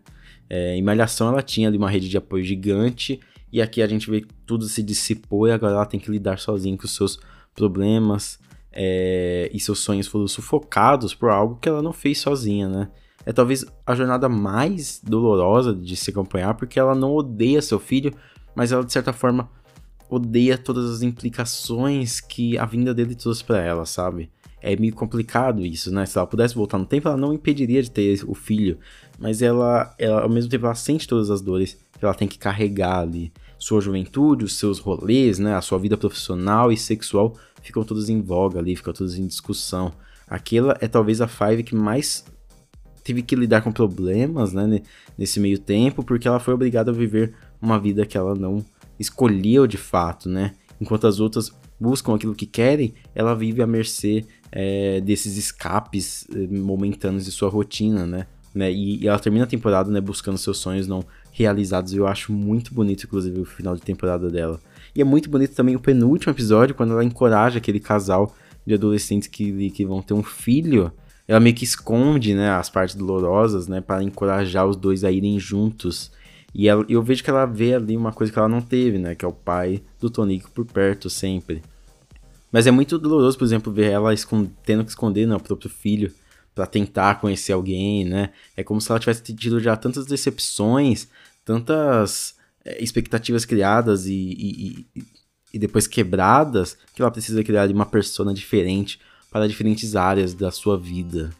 É, 0.50 0.74
em 0.74 0.82
Malhação 0.82 1.28
ela 1.28 1.42
tinha 1.42 1.68
ali 1.68 1.78
uma 1.78 1.88
rede 1.88 2.08
de 2.08 2.16
apoio 2.16 2.42
gigante, 2.42 3.20
e 3.52 3.62
aqui 3.62 3.80
a 3.80 3.86
gente 3.86 4.10
vê 4.10 4.20
que 4.20 4.34
tudo 4.44 4.64
se 4.64 4.82
dissipou 4.82 5.46
e 5.46 5.52
agora 5.52 5.74
ela 5.74 5.86
tem 5.86 6.00
que 6.00 6.10
lidar 6.10 6.38
sozinha 6.40 6.76
com 6.76 6.84
os 6.84 6.94
seus 6.94 7.20
problemas, 7.54 8.38
é, 8.72 9.48
e 9.52 9.60
seus 9.60 9.78
sonhos 9.78 10.06
foram 10.08 10.26
sufocados 10.26 11.14
por 11.14 11.30
algo 11.30 11.56
que 11.56 11.68
ela 11.68 11.82
não 11.82 11.92
fez 11.92 12.18
sozinha, 12.18 12.68
né? 12.68 12.90
É 13.24 13.32
talvez 13.32 13.64
a 13.86 13.94
jornada 13.94 14.28
mais 14.28 15.00
dolorosa 15.02 15.74
de 15.74 15.94
se 15.94 16.10
acompanhar, 16.10 16.54
porque 16.54 16.80
ela 16.80 16.94
não 16.94 17.14
odeia 17.14 17.60
seu 17.60 17.78
filho, 17.78 18.12
mas 18.54 18.72
ela 18.72 18.84
de 18.84 18.92
certa 18.92 19.12
forma 19.12 19.50
odeia 20.08 20.58
todas 20.58 20.90
as 20.90 21.02
implicações 21.02 22.20
que 22.20 22.58
a 22.58 22.64
vinda 22.64 22.92
dele 22.92 23.14
trouxe 23.14 23.44
para 23.44 23.60
ela, 23.60 23.86
sabe? 23.86 24.30
É 24.62 24.76
meio 24.76 24.94
complicado 24.94 25.64
isso, 25.64 25.92
né? 25.92 26.04
Se 26.06 26.18
ela 26.18 26.26
pudesse 26.26 26.54
voltar 26.54 26.78
no 26.78 26.86
tempo, 26.86 27.08
ela 27.08 27.16
não 27.16 27.32
impediria 27.32 27.82
de 27.82 27.90
ter 27.90 28.22
o 28.26 28.34
filho, 28.34 28.78
mas 29.18 29.40
ela, 29.42 29.94
ela 29.98 30.22
ao 30.22 30.28
mesmo 30.28 30.50
tempo, 30.50 30.66
ela 30.66 30.74
sente 30.74 31.08
todas 31.08 31.30
as 31.30 31.40
dores 31.40 31.78
que 31.98 32.04
ela 32.04 32.14
tem 32.14 32.28
que 32.28 32.38
carregar 32.38 33.00
ali. 33.00 33.32
Sua 33.58 33.80
juventude, 33.80 34.44
os 34.44 34.56
seus 34.56 34.78
rolês, 34.78 35.38
né? 35.38 35.54
A 35.54 35.60
sua 35.60 35.78
vida 35.78 35.96
profissional 35.96 36.72
e 36.72 36.76
sexual 36.76 37.36
ficam 37.62 37.84
todos 37.84 38.08
em 38.08 38.20
voga 38.20 38.58
ali, 38.58 38.76
ficam 38.76 38.92
todos 38.92 39.18
em 39.18 39.26
discussão. 39.26 39.92
Aquela 40.26 40.76
é 40.80 40.88
talvez 40.88 41.20
a 41.20 41.28
Five 41.28 41.62
que 41.62 41.74
mais 41.74 42.24
teve 43.02 43.22
que 43.22 43.34
lidar 43.34 43.62
com 43.62 43.72
problemas, 43.72 44.52
né, 44.52 44.82
nesse 45.16 45.40
meio 45.40 45.58
tempo, 45.58 46.04
porque 46.04 46.28
ela 46.28 46.38
foi 46.38 46.54
obrigada 46.54 46.90
a 46.90 46.94
viver 46.94 47.34
uma 47.60 47.78
vida 47.78 48.06
que 48.06 48.16
ela 48.16 48.34
não 48.34 48.64
escolheu 48.98 49.66
de 49.66 49.76
fato, 49.76 50.28
né? 50.28 50.54
Enquanto 50.80 51.06
as 51.06 51.18
outras 51.18 51.50
buscam 51.78 52.14
aquilo 52.14 52.34
que 52.34 52.46
querem, 52.46 52.94
ela 53.14 53.34
vive 53.34 53.62
à 53.62 53.66
mercê 53.66 54.24
é, 54.52 55.00
desses 55.00 55.36
escapes 55.36 56.26
é, 56.34 56.46
momentâneos 56.46 57.24
de 57.24 57.30
sua 57.30 57.48
rotina, 57.48 58.06
né? 58.06 58.26
né? 58.54 58.70
E, 58.70 59.02
e, 59.02 59.08
ela 59.08 59.18
termina 59.18 59.44
a 59.44 59.48
temporada, 59.48 59.90
né, 59.90 60.00
buscando 60.00 60.38
seus 60.38 60.58
sonhos 60.58 60.86
não 60.86 61.04
realizados. 61.32 61.92
E 61.92 61.96
eu 61.96 62.06
acho 62.06 62.32
muito 62.32 62.74
bonito, 62.74 63.04
inclusive, 63.04 63.40
o 63.40 63.44
final 63.44 63.74
de 63.74 63.82
temporada 63.82 64.28
dela. 64.28 64.60
E 64.94 65.00
é 65.00 65.04
muito 65.04 65.30
bonito 65.30 65.54
também 65.54 65.76
o 65.76 65.80
penúltimo 65.80 66.32
episódio, 66.32 66.74
quando 66.74 66.92
ela 66.92 67.04
encoraja 67.04 67.58
aquele 67.58 67.80
casal 67.80 68.34
de 68.66 68.74
adolescentes 68.74 69.28
que, 69.28 69.70
que 69.70 69.84
vão 69.84 70.02
ter 70.02 70.14
um 70.14 70.22
filho. 70.22 70.92
Ela 71.26 71.38
meio 71.38 71.54
que 71.54 71.64
esconde, 71.64 72.34
né, 72.34 72.50
as 72.50 72.68
partes 72.68 72.96
dolorosas, 72.96 73.68
né, 73.68 73.80
para 73.80 74.02
encorajar 74.02 74.66
os 74.66 74.76
dois 74.76 75.04
a 75.04 75.12
irem 75.12 75.38
juntos. 75.38 76.10
E 76.52 76.68
ela, 76.68 76.84
eu 76.88 77.00
vejo 77.00 77.22
que 77.22 77.30
ela 77.30 77.46
vê 77.46 77.74
ali 77.74 77.96
uma 77.96 78.12
coisa 78.12 78.32
que 78.32 78.38
ela 78.38 78.48
não 78.48 78.60
teve, 78.60 78.98
né, 78.98 79.14
que 79.14 79.24
é 79.24 79.28
o 79.28 79.32
pai 79.32 79.80
do 80.00 80.10
Tonico 80.10 80.50
por 80.50 80.64
perto 80.64 81.08
sempre. 81.08 81.62
Mas 82.52 82.66
é 82.66 82.70
muito 82.70 82.98
doloroso, 82.98 83.38
por 83.38 83.44
exemplo, 83.44 83.72
ver 83.72 83.90
ela 83.90 84.10
tendo 84.64 84.84
que 84.84 84.90
esconder 84.90 85.26
né, 85.26 85.36
o 85.36 85.40
próprio 85.40 85.70
filho 85.70 86.12
para 86.54 86.66
tentar 86.66 87.20
conhecer 87.20 87.52
alguém, 87.52 88.04
né? 88.04 88.30
É 88.56 88.64
como 88.64 88.80
se 88.80 88.90
ela 88.90 88.98
tivesse 88.98 89.22
tido 89.22 89.60
já 89.60 89.76
tantas 89.76 90.04
decepções, 90.04 91.08
tantas 91.44 92.34
é, 92.64 92.82
expectativas 92.82 93.44
criadas 93.44 94.06
e, 94.06 94.12
e, 94.12 94.86
e, 94.96 95.04
e, 95.54 95.58
depois 95.58 95.86
quebradas, 95.86 96.76
que 96.94 97.00
ela 97.00 97.10
precisa 97.10 97.42
criar 97.44 97.70
uma 97.70 97.86
persona 97.86 98.34
diferente 98.34 99.00
para 99.30 99.48
diferentes 99.48 99.94
áreas 99.94 100.34
da 100.34 100.50
sua 100.50 100.76
vida. 100.76 101.30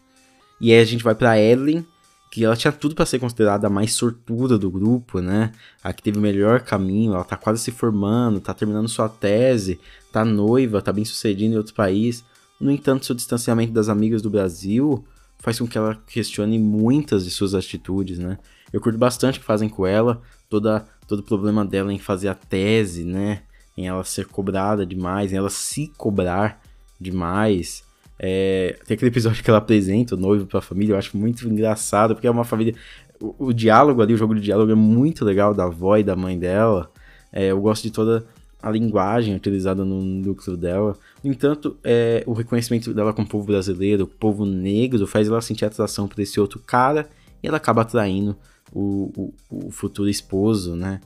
E 0.60 0.72
aí 0.72 0.80
a 0.80 0.84
gente 0.84 1.02
vai 1.02 1.14
para 1.14 1.40
Ellen, 1.40 1.84
que 2.30 2.44
ela 2.44 2.56
tinha 2.56 2.70
tudo 2.70 2.94
para 2.94 3.04
ser 3.04 3.18
considerada 3.18 3.66
a 3.66 3.70
mais 3.70 3.92
sortuda 3.92 4.56
do 4.56 4.70
grupo, 4.70 5.20
né? 5.20 5.50
A 5.82 5.92
que 5.92 6.02
teve 6.02 6.16
o 6.16 6.22
melhor 6.22 6.60
caminho, 6.60 7.14
ela 7.14 7.24
tá 7.24 7.36
quase 7.36 7.60
se 7.60 7.72
formando, 7.72 8.40
tá 8.40 8.54
terminando 8.54 8.88
sua 8.88 9.08
tese, 9.08 9.80
tá 10.12 10.24
noiva, 10.24 10.80
tá 10.80 10.92
bem 10.92 11.04
sucedida 11.04 11.52
em 11.54 11.58
outro 11.58 11.74
país. 11.74 12.24
No 12.60 12.70
entanto, 12.70 13.04
seu 13.04 13.16
distanciamento 13.16 13.72
das 13.72 13.88
amigas 13.88 14.22
do 14.22 14.30
Brasil 14.30 15.04
faz 15.38 15.58
com 15.58 15.66
que 15.66 15.76
ela 15.76 16.00
questione 16.06 16.56
muitas 16.58 17.24
de 17.24 17.30
suas 17.32 17.52
atitudes, 17.52 18.18
né? 18.18 18.38
Eu 18.72 18.80
curto 18.80 18.98
bastante 18.98 19.38
o 19.38 19.40
que 19.40 19.46
fazem 19.46 19.68
com 19.68 19.84
ela, 19.84 20.22
toda 20.48 20.86
todo 21.08 21.20
o 21.20 21.24
problema 21.24 21.64
dela 21.64 21.92
em 21.92 21.98
fazer 21.98 22.28
a 22.28 22.34
tese, 22.34 23.02
né? 23.02 23.42
Em 23.76 23.88
ela 23.88 24.04
ser 24.04 24.26
cobrada 24.26 24.86
demais, 24.86 25.32
em 25.32 25.36
ela 25.36 25.50
se 25.50 25.88
cobrar 25.96 26.62
demais. 27.00 27.82
É, 28.22 28.78
tem 28.86 28.94
aquele 28.94 29.10
episódio 29.10 29.42
que 29.42 29.48
ela 29.48 29.58
apresenta 29.58 30.14
o 30.14 30.18
noivo 30.18 30.44
pra 30.44 30.60
família, 30.60 30.92
eu 30.92 30.98
acho 30.98 31.16
muito 31.16 31.48
engraçado, 31.48 32.14
porque 32.14 32.26
é 32.26 32.30
uma 32.30 32.44
família. 32.44 32.74
O, 33.18 33.46
o, 33.46 33.52
diálogo 33.52 34.02
ali, 34.02 34.12
o 34.12 34.16
jogo 34.16 34.34
de 34.34 34.42
diálogo 34.42 34.70
é 34.70 34.74
muito 34.74 35.24
legal 35.24 35.54
da 35.54 35.64
avó 35.64 35.96
e 35.96 36.04
da 36.04 36.14
mãe 36.14 36.38
dela. 36.38 36.90
É, 37.32 37.46
eu 37.46 37.58
gosto 37.58 37.84
de 37.84 37.90
toda 37.90 38.26
a 38.62 38.70
linguagem 38.70 39.34
utilizada 39.34 39.86
no 39.86 40.02
núcleo 40.02 40.54
dela. 40.54 40.98
No 41.24 41.30
entanto, 41.30 41.78
é, 41.82 42.22
o 42.26 42.34
reconhecimento 42.34 42.92
dela 42.92 43.14
como 43.14 43.26
povo 43.26 43.46
brasileiro, 43.46 44.06
povo 44.06 44.44
negro, 44.44 45.06
faz 45.06 45.26
ela 45.26 45.40
sentir 45.40 45.64
atração 45.64 46.06
por 46.06 46.20
esse 46.20 46.38
outro 46.38 46.58
cara 46.58 47.08
e 47.42 47.48
ela 47.48 47.56
acaba 47.56 47.80
atraindo 47.80 48.36
o, 48.70 49.32
o, 49.50 49.66
o 49.66 49.70
futuro 49.70 50.10
esposo, 50.10 50.76
né? 50.76 51.00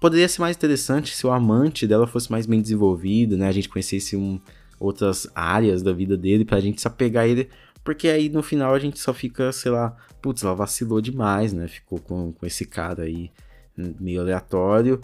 Poderia 0.00 0.28
ser 0.28 0.40
mais 0.40 0.56
interessante 0.56 1.14
se 1.14 1.24
o 1.24 1.30
amante 1.30 1.86
dela 1.86 2.08
fosse 2.08 2.28
mais 2.32 2.44
bem 2.44 2.60
desenvolvido, 2.60 3.36
né? 3.36 3.46
A 3.46 3.52
gente 3.52 3.68
conhecesse 3.68 4.16
um, 4.16 4.40
outras 4.80 5.30
áreas 5.34 5.82
da 5.82 5.92
vida 5.92 6.16
dele 6.16 6.44
pra 6.44 6.58
gente 6.58 6.80
se 6.80 6.88
apegar 6.88 7.24
a 7.24 7.28
ele. 7.28 7.48
Porque 7.84 8.08
aí 8.08 8.28
no 8.28 8.42
final 8.42 8.74
a 8.74 8.78
gente 8.78 8.98
só 8.98 9.14
fica, 9.14 9.52
sei 9.52 9.70
lá, 9.70 9.96
putz, 10.20 10.42
ela 10.42 10.54
vacilou 10.54 11.00
demais, 11.00 11.52
né? 11.52 11.68
Ficou 11.68 11.98
com, 12.00 12.32
com 12.32 12.46
esse 12.46 12.64
cara 12.64 13.04
aí 13.04 13.30
meio 13.76 14.20
aleatório 14.20 15.00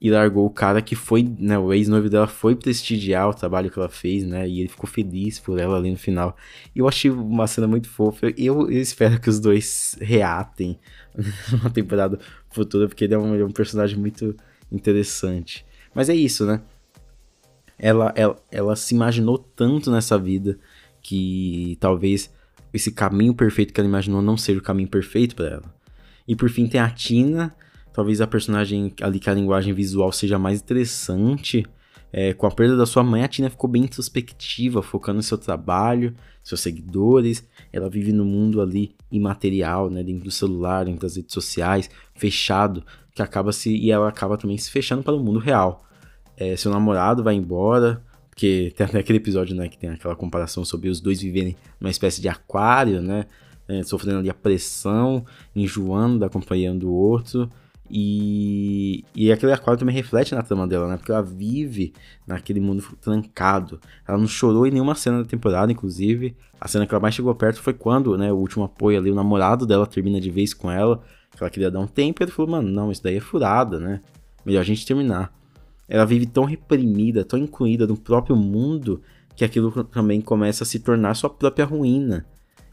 e 0.00 0.10
largou 0.10 0.44
o 0.44 0.50
cara 0.50 0.82
que 0.82 0.94
foi, 0.94 1.22
né, 1.38 1.58
o 1.58 1.72
ex-noivo 1.72 2.10
dela 2.10 2.26
foi 2.26 2.54
prestigiar 2.54 3.28
o 3.28 3.34
trabalho 3.34 3.70
que 3.70 3.78
ela 3.78 3.88
fez, 3.88 4.24
né, 4.24 4.46
e 4.46 4.60
ele 4.60 4.68
ficou 4.68 4.88
feliz 4.88 5.38
por 5.38 5.58
ela 5.58 5.76
ali 5.78 5.90
no 5.90 5.96
final. 5.96 6.36
Eu 6.74 6.86
achei 6.86 7.10
uma 7.10 7.46
cena 7.46 7.66
muito 7.66 7.88
fofa, 7.88 8.26
eu, 8.36 8.70
eu 8.70 8.80
espero 8.80 9.18
que 9.18 9.30
os 9.30 9.40
dois 9.40 9.96
reatem 10.00 10.78
numa 11.50 11.70
temporada 11.70 12.18
futura, 12.50 12.88
porque 12.88 13.04
ele 13.04 13.14
é 13.14 13.18
um, 13.18 13.34
ele 13.34 13.42
é 13.42 13.46
um, 13.46 13.50
personagem 13.50 13.98
muito 13.98 14.36
interessante. 14.70 15.64
Mas 15.94 16.10
é 16.10 16.14
isso, 16.14 16.44
né, 16.44 16.60
ela, 17.78 18.12
ela, 18.16 18.36
ela 18.50 18.76
se 18.76 18.94
imaginou 18.94 19.38
tanto 19.38 19.90
nessa 19.90 20.18
vida 20.18 20.58
que 21.02 21.76
talvez 21.80 22.32
esse 22.72 22.90
caminho 22.90 23.34
perfeito 23.34 23.72
que 23.72 23.80
ela 23.80 23.88
imaginou 23.88 24.20
não 24.20 24.36
seja 24.36 24.58
o 24.58 24.62
caminho 24.62 24.88
perfeito 24.88 25.34
para 25.36 25.46
ela. 25.46 25.74
E 26.26 26.34
por 26.34 26.50
fim 26.50 26.66
tem 26.66 26.80
a 26.80 26.90
Tina, 26.90 27.54
talvez 27.92 28.20
a 28.20 28.26
personagem 28.26 28.92
ali 29.00 29.18
que 29.18 29.30
a 29.30 29.34
linguagem 29.34 29.72
visual 29.72 30.12
seja 30.12 30.38
mais 30.38 30.60
interessante. 30.60 31.64
É, 32.12 32.32
com 32.32 32.46
a 32.46 32.50
perda 32.50 32.76
da 32.76 32.86
sua 32.86 33.02
mãe, 33.02 33.22
a 33.22 33.28
Tina 33.28 33.50
ficou 33.50 33.68
bem 33.68 33.84
introspectiva, 33.84 34.82
focando 34.82 35.18
no 35.18 35.22
seu 35.22 35.38
trabalho, 35.38 36.14
seus 36.42 36.60
seguidores. 36.60 37.46
Ela 37.72 37.88
vive 37.88 38.12
no 38.12 38.24
mundo 38.24 38.60
ali 38.60 38.94
imaterial, 39.10 39.90
né, 39.90 40.02
dentro 40.02 40.24
do 40.24 40.30
celular, 40.30 40.84
dentro 40.84 41.02
das 41.02 41.16
redes 41.16 41.32
sociais, 41.32 41.90
fechado, 42.14 42.84
que 43.14 43.22
acaba 43.22 43.52
se 43.52 43.74
e 43.74 43.90
ela 43.90 44.08
acaba 44.08 44.36
também 44.36 44.58
se 44.58 44.70
fechando 44.70 45.02
para 45.02 45.14
o 45.14 45.20
mundo 45.20 45.38
real. 45.38 45.84
É, 46.36 46.56
seu 46.56 46.70
namorado 46.70 47.22
vai 47.22 47.34
embora, 47.34 48.02
porque 48.30 48.72
tem 48.76 48.86
aquele 49.00 49.18
episódio, 49.18 49.56
né, 49.56 49.68
que 49.68 49.78
tem 49.78 49.90
aquela 49.90 50.14
comparação 50.14 50.64
sobre 50.64 50.88
os 50.88 51.00
dois 51.00 51.20
viverem 51.20 51.56
numa 51.80 51.90
espécie 51.90 52.20
de 52.20 52.28
aquário, 52.28 53.00
né, 53.00 53.24
é, 53.68 53.82
sofrendo 53.82 54.18
ali 54.18 54.30
a 54.30 54.34
pressão, 54.34 55.24
enjoando 55.54 56.18
da 56.18 56.28
companhia 56.28 56.72
um 56.72 56.78
do 56.78 56.92
outro. 56.92 57.50
E, 57.90 59.04
e 59.14 59.30
aquele 59.30 59.52
aquário 59.52 59.78
também 59.78 59.94
reflete 59.94 60.34
na 60.34 60.42
trama 60.42 60.66
dela, 60.66 60.88
né? 60.88 60.96
Porque 60.96 61.12
ela 61.12 61.22
vive 61.22 61.92
naquele 62.26 62.60
mundo 62.60 62.82
trancado. 63.00 63.80
Ela 64.06 64.18
não 64.18 64.26
chorou 64.26 64.66
em 64.66 64.70
nenhuma 64.72 64.94
cena 64.94 65.22
da 65.22 65.24
temporada, 65.24 65.70
inclusive. 65.70 66.36
A 66.60 66.66
cena 66.66 66.86
que 66.86 66.92
ela 66.92 67.00
mais 67.00 67.14
chegou 67.14 67.34
perto 67.34 67.60
foi 67.60 67.72
quando, 67.72 68.16
né? 68.18 68.32
O 68.32 68.36
último 68.36 68.64
apoio 68.64 68.98
ali, 68.98 69.10
o 69.10 69.14
namorado 69.14 69.66
dela 69.66 69.86
termina 69.86 70.20
de 70.20 70.30
vez 70.30 70.52
com 70.52 70.70
ela. 70.70 71.00
Que 71.30 71.42
ela 71.42 71.50
queria 71.50 71.70
dar 71.70 71.80
um 71.80 71.86
tempo. 71.86 72.22
E 72.22 72.24
ele 72.24 72.32
falou, 72.32 72.50
mano, 72.50 72.68
não, 72.68 72.90
isso 72.90 73.02
daí 73.02 73.16
é 73.16 73.20
furada, 73.20 73.78
né? 73.78 74.00
Melhor 74.44 74.60
a 74.60 74.64
gente 74.64 74.84
terminar. 74.84 75.32
Ela 75.88 76.04
vive 76.04 76.26
tão 76.26 76.44
reprimida, 76.44 77.24
tão 77.24 77.38
incluída 77.38 77.86
no 77.86 77.96
próprio 77.96 78.36
mundo, 78.36 79.02
que 79.34 79.44
aquilo 79.44 79.84
também 79.84 80.20
começa 80.20 80.64
a 80.64 80.66
se 80.66 80.78
tornar 80.80 81.14
sua 81.14 81.30
própria 81.30 81.64
ruína. 81.64 82.26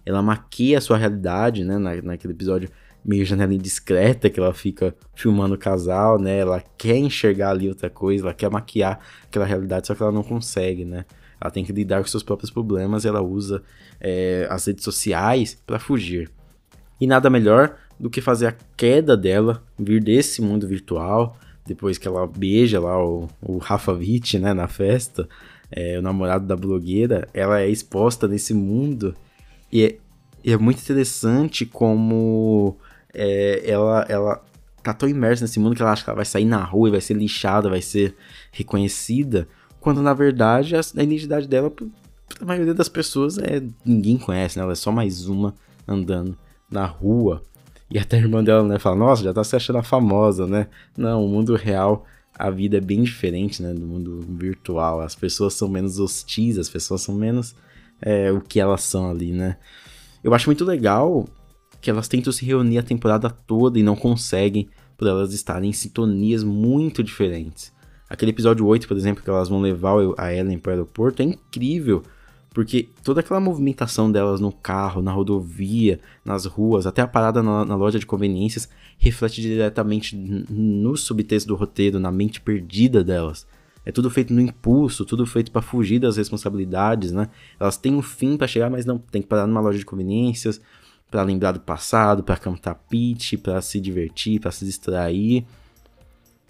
Ela 0.05 0.21
maquia 0.21 0.77
a 0.77 0.81
sua 0.81 0.97
realidade, 0.97 1.63
né? 1.63 1.77
Na, 1.77 1.95
naquele 2.01 2.33
episódio 2.33 2.69
meio 3.05 3.25
janela 3.25 3.53
indiscreta 3.53 4.29
que 4.29 4.39
ela 4.39 4.53
fica 4.53 4.95
filmando 5.13 5.55
o 5.55 5.57
casal, 5.57 6.17
né? 6.17 6.39
Ela 6.39 6.63
quer 6.77 6.97
enxergar 6.97 7.51
ali 7.51 7.67
outra 7.67 7.89
coisa, 7.89 8.25
ela 8.25 8.33
quer 8.33 8.49
maquiar 8.49 8.99
aquela 9.25 9.45
realidade, 9.45 9.87
só 9.87 9.95
que 9.95 10.01
ela 10.01 10.11
não 10.11 10.23
consegue, 10.23 10.85
né? 10.85 11.05
Ela 11.39 11.51
tem 11.51 11.65
que 11.65 11.73
lidar 11.73 12.01
com 12.01 12.07
seus 12.07 12.23
próprios 12.23 12.49
problemas 12.49 13.03
e 13.03 13.07
ela 13.09 13.21
usa 13.21 13.61
é, 13.99 14.47
as 14.49 14.65
redes 14.65 14.83
sociais 14.83 15.61
para 15.65 15.79
fugir. 15.79 16.31
E 16.99 17.05
nada 17.05 17.29
melhor 17.29 17.75
do 17.99 18.09
que 18.09 18.21
fazer 18.21 18.47
a 18.47 18.55
queda 18.77 19.17
dela, 19.17 19.61
vir 19.77 20.01
desse 20.01 20.41
mundo 20.41 20.65
virtual, 20.65 21.37
depois 21.65 21.97
que 21.97 22.07
ela 22.07 22.27
beija 22.27 22.79
lá 22.79 23.03
o, 23.03 23.29
o 23.41 23.57
Rafa 23.57 23.93
Witt, 23.93 24.37
né, 24.39 24.53
na 24.53 24.67
festa, 24.67 25.27
é, 25.71 25.97
o 25.97 26.01
namorado 26.01 26.45
da 26.45 26.55
blogueira, 26.55 27.27
ela 27.33 27.61
é 27.61 27.69
exposta 27.69 28.27
nesse 28.27 28.53
mundo 28.53 29.15
e 29.71 29.83
é, 29.85 29.97
e 30.43 30.51
é 30.51 30.57
muito 30.57 30.81
interessante 30.81 31.65
como 31.65 32.77
é, 33.13 33.63
ela, 33.65 34.05
ela 34.09 34.43
tá 34.83 34.93
tão 34.93 35.07
imersa 35.07 35.45
nesse 35.45 35.59
mundo 35.59 35.75
que 35.75 35.81
ela 35.81 35.93
acha 35.93 36.03
que 36.03 36.09
ela 36.09 36.17
vai 36.17 36.25
sair 36.25 36.45
na 36.45 36.61
rua 36.61 36.89
e 36.89 36.91
vai 36.91 37.01
ser 37.01 37.13
lixada, 37.13 37.69
vai 37.69 37.81
ser 37.81 38.15
reconhecida, 38.51 39.47
quando 39.79 40.01
na 40.01 40.13
verdade 40.13 40.75
a, 40.75 40.79
a 40.79 41.03
identidade 41.03 41.47
dela, 41.47 41.71
a 42.41 42.45
maioria 42.45 42.73
das 42.73 42.89
pessoas, 42.89 43.37
é 43.37 43.63
ninguém 43.85 44.17
conhece, 44.17 44.57
né? 44.57 44.63
Ela 44.63 44.73
é 44.73 44.75
só 44.75 44.91
mais 44.91 45.27
uma 45.27 45.55
andando 45.87 46.37
na 46.69 46.85
rua. 46.85 47.41
E 47.93 47.99
até 47.99 48.17
a 48.17 48.19
irmã 48.19 48.43
dela, 48.43 48.67
né, 48.67 48.79
fala, 48.79 48.95
nossa, 48.95 49.23
já 49.23 49.31
tá 49.31 49.43
se 49.43 49.55
achando 49.55 49.83
famosa, 49.83 50.47
né? 50.47 50.67
Não, 50.97 51.23
o 51.23 51.27
mundo 51.29 51.55
real, 51.55 52.07
a 52.33 52.49
vida 52.49 52.77
é 52.77 52.81
bem 52.81 53.03
diferente, 53.03 53.61
né, 53.61 53.71
do 53.71 53.85
mundo 53.85 54.19
virtual. 54.27 54.99
As 54.99 55.13
pessoas 55.13 55.53
são 55.53 55.69
menos 55.69 55.99
hostis, 55.99 56.57
as 56.57 56.67
pessoas 56.67 57.03
são 57.03 57.13
menos 57.13 57.55
é, 58.01 58.31
o 58.31 58.41
que 58.41 58.59
elas 58.59 58.81
são 58.81 59.11
ali, 59.11 59.31
né? 59.31 59.57
Eu 60.23 60.33
acho 60.33 60.49
muito 60.49 60.65
legal 60.65 61.27
que 61.79 61.87
elas 61.87 62.07
tentam 62.07 62.33
se 62.33 62.43
reunir 62.43 62.79
a 62.79 62.83
temporada 62.83 63.29
toda 63.29 63.77
e 63.77 63.83
não 63.83 63.95
conseguem, 63.95 64.69
por 64.97 65.07
elas 65.07 65.31
estarem 65.31 65.69
em 65.69 65.73
sintonias 65.73 66.43
muito 66.43 67.03
diferentes. 67.03 67.71
Aquele 68.09 68.31
episódio 68.31 68.65
8, 68.65 68.87
por 68.87 68.97
exemplo, 68.97 69.23
que 69.23 69.29
elas 69.29 69.49
vão 69.49 69.61
levar 69.61 69.93
a 70.17 70.33
Ellen 70.33 70.57
para 70.57 70.71
o 70.71 70.73
aeroporto, 70.73 71.21
é 71.21 71.25
incrível, 71.25 72.01
porque 72.53 72.87
toda 73.03 73.21
aquela 73.21 73.39
movimentação 73.39 74.11
delas 74.11 74.39
no 74.39 74.51
carro, 74.51 75.01
na 75.01 75.11
rodovia, 75.11 75.99
nas 76.23 76.45
ruas, 76.45 76.85
até 76.85 77.01
a 77.01 77.07
parada 77.07 77.41
na, 77.41 77.65
na 77.65 77.75
loja 77.75 77.97
de 77.97 78.05
conveniências, 78.05 78.69
reflete 78.97 79.41
diretamente 79.41 80.15
no 80.15 80.95
subtexto 80.95 81.47
do 81.47 81.55
roteiro, 81.55 81.99
na 81.99 82.11
mente 82.11 82.39
perdida 82.39 83.03
delas. 83.03 83.47
É 83.85 83.91
tudo 83.91 84.09
feito 84.09 84.33
no 84.33 84.39
impulso, 84.39 85.03
tudo 85.03 85.25
feito 85.25 85.51
para 85.51 85.61
fugir 85.61 85.99
das 85.99 86.15
responsabilidades, 86.15 87.11
né? 87.11 87.27
Elas 87.59 87.75
têm 87.75 87.95
um 87.95 88.01
fim 88.01 88.37
para 88.37 88.47
chegar, 88.47 88.69
mas 88.69 88.85
não 88.85 88.97
tem 88.97 89.21
que 89.21 89.27
parar 89.27 89.47
numa 89.47 89.59
loja 89.59 89.79
de 89.79 89.85
conveniências, 89.85 90.61
para 91.09 91.23
lembrar 91.23 91.51
do 91.51 91.59
passado, 91.59 92.23
para 92.23 92.37
cantar 92.37 92.75
pitch, 92.89 93.37
para 93.37 93.61
se 93.61 93.79
divertir, 93.79 94.39
para 94.39 94.51
se 94.51 94.63
distrair. 94.63 95.45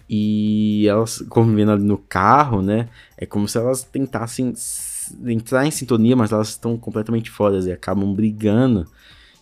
E 0.08 0.86
elas 0.88 1.24
convivendo 1.30 1.72
ali 1.72 1.84
no 1.84 1.98
carro, 1.98 2.62
né? 2.62 2.88
É 3.18 3.26
como 3.26 3.48
se 3.48 3.58
elas 3.58 3.84
tentassem 3.84 4.54
entrar 5.26 5.66
em 5.66 5.72
sintonia, 5.72 6.16
mas 6.16 6.32
elas 6.32 6.50
estão 6.50 6.78
completamente 6.78 7.30
fora 7.30 7.58
e 7.60 7.72
acabam 7.72 8.14
brigando. 8.14 8.86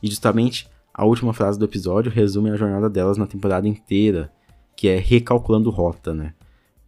E 0.01 0.08
justamente 0.08 0.70
a 0.94 1.06
última 1.06 1.34
frase 1.34 1.58
do 1.58 1.65
episódio 1.65 2.12
resume 2.12 2.50
a 2.50 2.56
jornada 2.56 2.89
delas 2.89 3.18
na 3.18 3.27
temporada 3.27 3.68
inteira, 3.68 4.32
que 4.75 4.88
é 4.88 4.98
recalculando 4.98 5.70
rota, 5.70 6.13
né? 6.13 6.34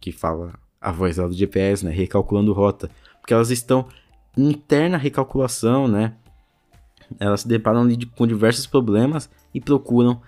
Que 0.00 0.12
fala 0.12 0.54
a 0.80 0.92
voz 0.92 1.16
lá 1.16 1.26
do 1.26 1.34
GPS, 1.34 1.84
né? 1.84 1.90
Recalculando 1.90 2.52
rota. 2.52 2.90
Porque 3.20 3.32
elas 3.32 3.50
estão 3.50 3.86
em 4.36 4.50
interna 4.50 4.96
recalculação, 4.96 5.88
né? 5.88 6.14
elas 7.18 7.42
se 7.42 7.48
deparam 7.48 7.86
com 8.16 8.26
diversos 8.26 8.66
problemas 8.66 9.28
e 9.52 9.60
procuram 9.60 10.20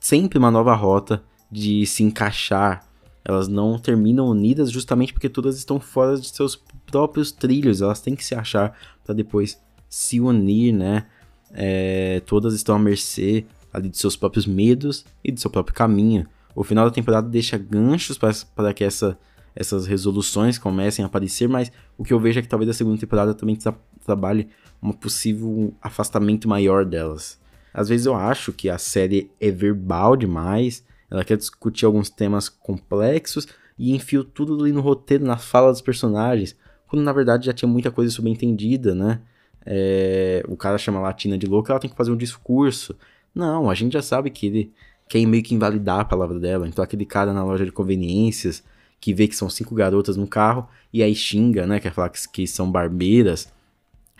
sempre 0.00 0.38
uma 0.38 0.50
nova 0.50 0.74
rota 0.74 1.22
de 1.50 1.86
se 1.86 2.02
encaixar. 2.02 2.84
Elas 3.28 3.48
não 3.48 3.76
terminam 3.76 4.28
unidas 4.28 4.70
justamente 4.70 5.12
porque 5.12 5.28
todas 5.28 5.58
estão 5.58 5.80
fora 5.80 6.16
de 6.16 6.28
seus 6.28 6.54
próprios 6.86 7.32
trilhos. 7.32 7.82
Elas 7.82 8.00
têm 8.00 8.14
que 8.14 8.24
se 8.24 8.36
achar 8.36 8.78
para 9.04 9.12
depois 9.12 9.60
se 9.88 10.20
unir, 10.20 10.72
né? 10.72 11.06
É, 11.52 12.22
todas 12.24 12.54
estão 12.54 12.76
à 12.76 12.78
mercê 12.78 13.44
ali 13.72 13.88
de 13.88 13.98
seus 13.98 14.14
próprios 14.14 14.46
medos 14.46 15.04
e 15.24 15.32
do 15.32 15.40
seu 15.40 15.50
próprio 15.50 15.74
caminho. 15.74 16.24
O 16.54 16.62
final 16.62 16.84
da 16.84 16.94
temporada 16.94 17.28
deixa 17.28 17.58
ganchos 17.58 18.16
para 18.16 18.72
que 18.72 18.84
essa, 18.84 19.18
essas 19.56 19.86
resoluções 19.86 20.56
comecem 20.56 21.02
a 21.02 21.06
aparecer, 21.06 21.48
mas 21.48 21.72
o 21.98 22.04
que 22.04 22.12
eu 22.12 22.20
vejo 22.20 22.38
é 22.38 22.42
que 22.42 22.48
talvez 22.48 22.70
a 22.70 22.74
segunda 22.74 22.96
temporada 22.96 23.34
também 23.34 23.56
tra 23.56 23.74
trabalhe 24.04 24.48
um 24.80 24.92
possível 24.92 25.74
afastamento 25.82 26.48
maior 26.48 26.84
delas. 26.84 27.40
Às 27.74 27.88
vezes 27.88 28.06
eu 28.06 28.14
acho 28.14 28.52
que 28.52 28.70
a 28.70 28.78
série 28.78 29.32
é 29.40 29.50
verbal 29.50 30.16
demais, 30.16 30.84
ela 31.10 31.24
quer 31.24 31.36
discutir 31.36 31.84
alguns 31.84 32.10
temas 32.10 32.48
complexos 32.48 33.46
e 33.78 33.94
enfia 33.94 34.24
tudo 34.24 34.62
ali 34.62 34.72
no 34.72 34.80
roteiro, 34.80 35.24
na 35.24 35.36
fala 35.36 35.70
dos 35.70 35.80
personagens, 35.80 36.56
quando 36.86 37.02
na 37.02 37.12
verdade 37.12 37.46
já 37.46 37.52
tinha 37.52 37.68
muita 37.68 37.90
coisa 37.90 38.10
subentendida, 38.12 38.94
né? 38.94 39.20
É, 39.64 40.44
o 40.48 40.56
cara 40.56 40.78
chama 40.78 40.98
a 40.98 41.02
Latina 41.02 41.36
de 41.36 41.46
louca, 41.46 41.72
ela 41.72 41.80
tem 41.80 41.90
que 41.90 41.96
fazer 41.96 42.12
um 42.12 42.16
discurso. 42.16 42.96
Não, 43.34 43.68
a 43.68 43.74
gente 43.74 43.92
já 43.92 44.02
sabe 44.02 44.30
que 44.30 44.46
ele 44.46 44.72
quer 45.08 45.24
meio 45.26 45.42
que 45.42 45.54
invalidar 45.54 46.00
a 46.00 46.04
palavra 46.04 46.38
dela. 46.38 46.68
Então 46.68 46.82
aquele 46.82 47.04
cara 47.04 47.32
na 47.32 47.44
loja 47.44 47.64
de 47.64 47.72
conveniências 47.72 48.62
que 49.00 49.12
vê 49.12 49.28
que 49.28 49.36
são 49.36 49.50
cinco 49.50 49.74
garotas 49.74 50.16
no 50.16 50.26
carro 50.26 50.68
e 50.92 51.02
aí 51.02 51.14
xinga, 51.14 51.66
né? 51.66 51.80
Quer 51.80 51.92
falar 51.92 52.08
que, 52.10 52.28
que 52.28 52.46
são 52.46 52.70
barbeiras 52.70 53.52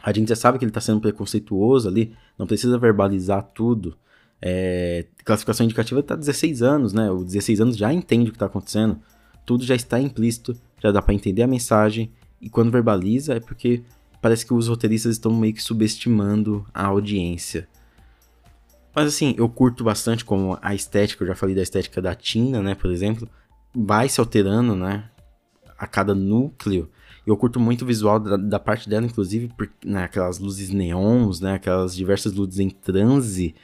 a 0.03 0.13
gente 0.13 0.29
já 0.29 0.37
sabe 0.37 0.59
que 0.59 0.65
ele 0.65 0.71
está 0.71 0.81
sendo 0.81 1.01
preconceituoso 1.01 1.89
ali, 1.89 2.15
não 2.39 2.47
precisa 2.47 2.79
verbalizar 2.79 3.43
tudo. 3.55 3.97
É, 4.41 5.07
classificação 5.25 5.65
indicativa 5.65 6.01
está 6.01 6.15
16 6.15 6.63
anos, 6.63 6.93
né? 6.93 7.11
O 7.11 7.25
16 7.25 7.61
anos 7.61 7.77
já 7.77 7.93
entende 7.93 8.29
o 8.29 8.33
que 8.33 8.37
está 8.37 8.47
acontecendo. 8.47 9.01
tudo 9.45 9.65
já 9.65 9.75
está 9.75 10.01
implícito, 10.01 10.57
já 10.83 10.91
dá 10.91 11.01
para 11.01 11.15
entender 11.15 11.43
a 11.43 11.47
mensagem, 11.47 12.11
e 12.41 12.51
quando 12.51 12.71
verbaliza 12.71 13.35
é 13.35 13.41
porque 13.41 13.83
parece 14.21 14.45
que 14.45 14.53
os 14.53 14.69
roteiristas 14.69 15.13
estão 15.13 15.33
meio 15.33 15.55
que 15.55 15.63
subestimando 15.63 16.67
a 16.75 16.87
audiência. 16.87 17.69
Mas 18.95 19.09
assim, 19.09 19.35
eu 19.37 19.49
curto 19.49 19.85
bastante 19.85 20.25
como 20.25 20.59
a 20.63 20.75
estética, 20.75 21.23
eu 21.23 21.29
já 21.29 21.35
falei 21.35 21.55
da 21.55 21.63
estética 21.63 22.01
da 22.01 22.15
Tina, 22.15 22.63
né, 22.63 22.75
por 22.75 22.91
exemplo, 22.91 23.29
vai 23.75 24.09
se 24.09 24.19
alterando, 24.21 24.75
né, 24.75 25.11
a 25.79 25.87
cada 25.87 26.15
núcleo. 26.15 26.91
Eu 27.27 27.37
curto 27.37 27.61
muito 27.61 27.83
o 27.83 27.87
visual 27.87 28.19
da, 28.19 28.37
da 28.37 28.59
parte 28.59 28.89
dela, 28.89 29.05
inclusive, 29.05 29.49
por, 29.49 29.69
né, 29.85 30.05
aquelas 30.05 30.39
luzes 30.39 30.71
neons, 30.71 31.41
né, 31.41 31.55
aquelas 31.55 31.95
diversas 31.95 32.33
luzes 32.33 32.59
em 32.59 32.71
transe. 32.71 33.55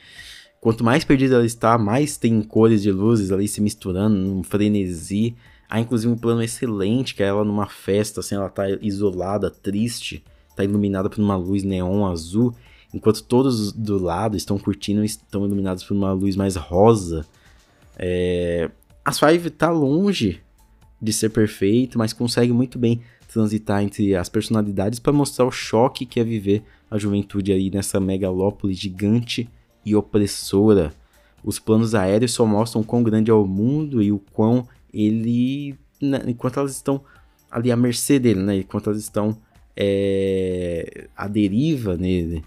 Quanto 0.63 0.85
mais 0.85 1.05
perdida 1.05 1.35
ela 1.35 1.45
está, 1.45 1.77
mais 1.77 2.17
tem 2.17 2.41
cores 2.41 2.83
de 2.83 2.93
luzes 2.93 3.33
ali 3.33 3.49
se 3.49 3.61
misturando, 3.61 4.15
num 4.15 4.45
frenesi. 4.45 5.35
Há 5.69 5.81
inclusive 5.81 6.13
um 6.13 6.17
plano 6.17 6.41
excelente, 6.41 7.17
que 7.17 7.23
é 7.25 7.27
ela 7.27 7.45
numa 7.45 7.67
festa, 7.67 8.21
assim, 8.21 8.37
ela 8.37 8.49
tá 8.49 8.63
isolada, 8.81 9.51
triste, 9.51 10.23
tá 10.55 10.63
iluminada 10.63 11.11
por 11.11 11.21
uma 11.21 11.35
luz 11.35 11.65
neon 11.65 12.07
azul, 12.07 12.55
enquanto 12.95 13.25
todos 13.25 13.73
do 13.73 13.99
lado 13.99 14.37
estão 14.37 14.57
curtindo 14.57 15.03
estão 15.03 15.45
iluminados 15.45 15.83
por 15.83 15.97
uma 15.97 16.13
luz 16.13 16.37
mais 16.37 16.55
rosa. 16.55 17.27
É... 17.99 18.71
As 19.05 19.19
Five 19.19 19.51
tá 19.51 19.69
longe 19.69 20.41
de 21.01 21.13
ser 21.13 21.31
perfeito, 21.31 21.99
mas 21.99 22.13
consegue 22.13 22.53
muito 22.53 22.79
bem 22.79 23.01
transitar 23.27 23.83
entre 23.83 24.15
as 24.15 24.29
personalidades 24.29 25.01
para 25.01 25.13
mostrar 25.13 25.45
o 25.45 25.51
choque 25.51 26.07
que 26.07 26.21
é 26.21 26.25
viver 26.25 26.63
a 26.89 26.97
juventude 26.99 27.51
aí 27.51 27.69
nessa 27.69 27.99
megalópole 27.99 28.73
gigante 28.75 29.51
e 29.85 29.95
opressora. 29.95 30.93
Os 31.45 31.59
planos 31.59 31.95
aéreos 31.95 32.33
só 32.33 32.47
mostram 32.47 32.83
quão 32.83 33.03
grande 33.03 33.31
é 33.31 33.35
o 33.35 33.47
mundo 33.47 34.03
e 34.03 34.13
o 34.13 34.19
quão 34.19 34.67
ele. 34.93 35.77
Né, 36.01 36.23
enquanto 36.27 36.59
elas 36.59 36.73
estão 36.73 37.03
ali 37.51 37.71
à 37.71 37.77
mercê 37.77 38.19
dele, 38.19 38.41
né? 38.41 38.57
Enquanto 38.57 38.91
elas 38.91 39.01
estão 39.01 39.37
é, 39.77 41.09
à 41.17 41.27
deriva 41.29 41.97
nele. 41.97 42.45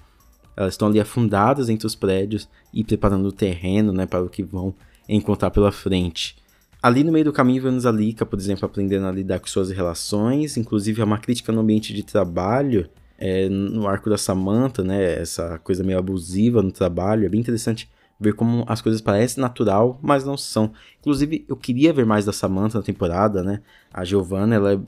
Elas 0.55 0.73
estão 0.73 0.87
ali 0.87 0.99
afundadas 0.99 1.69
entre 1.69 1.85
os 1.85 1.95
prédios 1.95 2.49
e 2.73 2.83
preparando 2.83 3.27
o 3.27 3.31
terreno 3.31 3.91
né, 3.91 4.05
para 4.05 4.23
o 4.23 4.29
que 4.29 4.41
vão 4.41 4.73
encontrar 5.07 5.51
pela 5.51 5.71
frente. 5.71 6.35
Ali 6.81 7.03
no 7.03 7.11
meio 7.11 7.25
do 7.25 7.33
caminho 7.33 7.61
vemos 7.61 7.85
a 7.85 7.91
Lika, 7.91 8.25
por 8.25 8.39
exemplo, 8.39 8.65
aprendendo 8.65 9.05
a 9.07 9.11
lidar 9.11 9.39
com 9.39 9.47
suas 9.47 9.69
relações, 9.71 10.55
inclusive 10.55 11.01
é 11.01 11.03
uma 11.03 11.17
crítica 11.17 11.51
no 11.51 11.61
ambiente 11.61 11.93
de 11.93 12.03
trabalho, 12.03 12.89
é, 13.17 13.47
no 13.49 13.87
arco 13.87 14.09
da 14.09 14.17
Samantha, 14.17 14.83
né, 14.83 15.21
essa 15.21 15.59
coisa 15.59 15.83
meio 15.83 15.97
abusiva 15.97 16.61
no 16.61 16.71
trabalho, 16.71 17.25
é 17.25 17.29
bem 17.29 17.39
interessante 17.39 17.89
ver 18.19 18.33
como 18.33 18.63
as 18.67 18.81
coisas 18.81 19.01
parecem 19.01 19.41
natural, 19.41 19.99
mas 20.01 20.23
não 20.23 20.37
são. 20.37 20.71
Inclusive, 20.99 21.45
eu 21.47 21.55
queria 21.55 21.91
ver 21.91 22.05
mais 22.05 22.25
da 22.25 22.31
Samantha 22.31 22.77
na 22.77 22.83
temporada, 22.83 23.43
né, 23.43 23.61
a 23.93 24.03
Giovanna, 24.03 24.55
ela 24.55 24.73
é, 24.73 24.79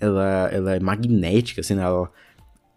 ela, 0.00 0.48
ela 0.52 0.76
é 0.76 0.80
magnética, 0.80 1.60
assim, 1.60 1.74
né, 1.74 1.82
ela 1.82 2.10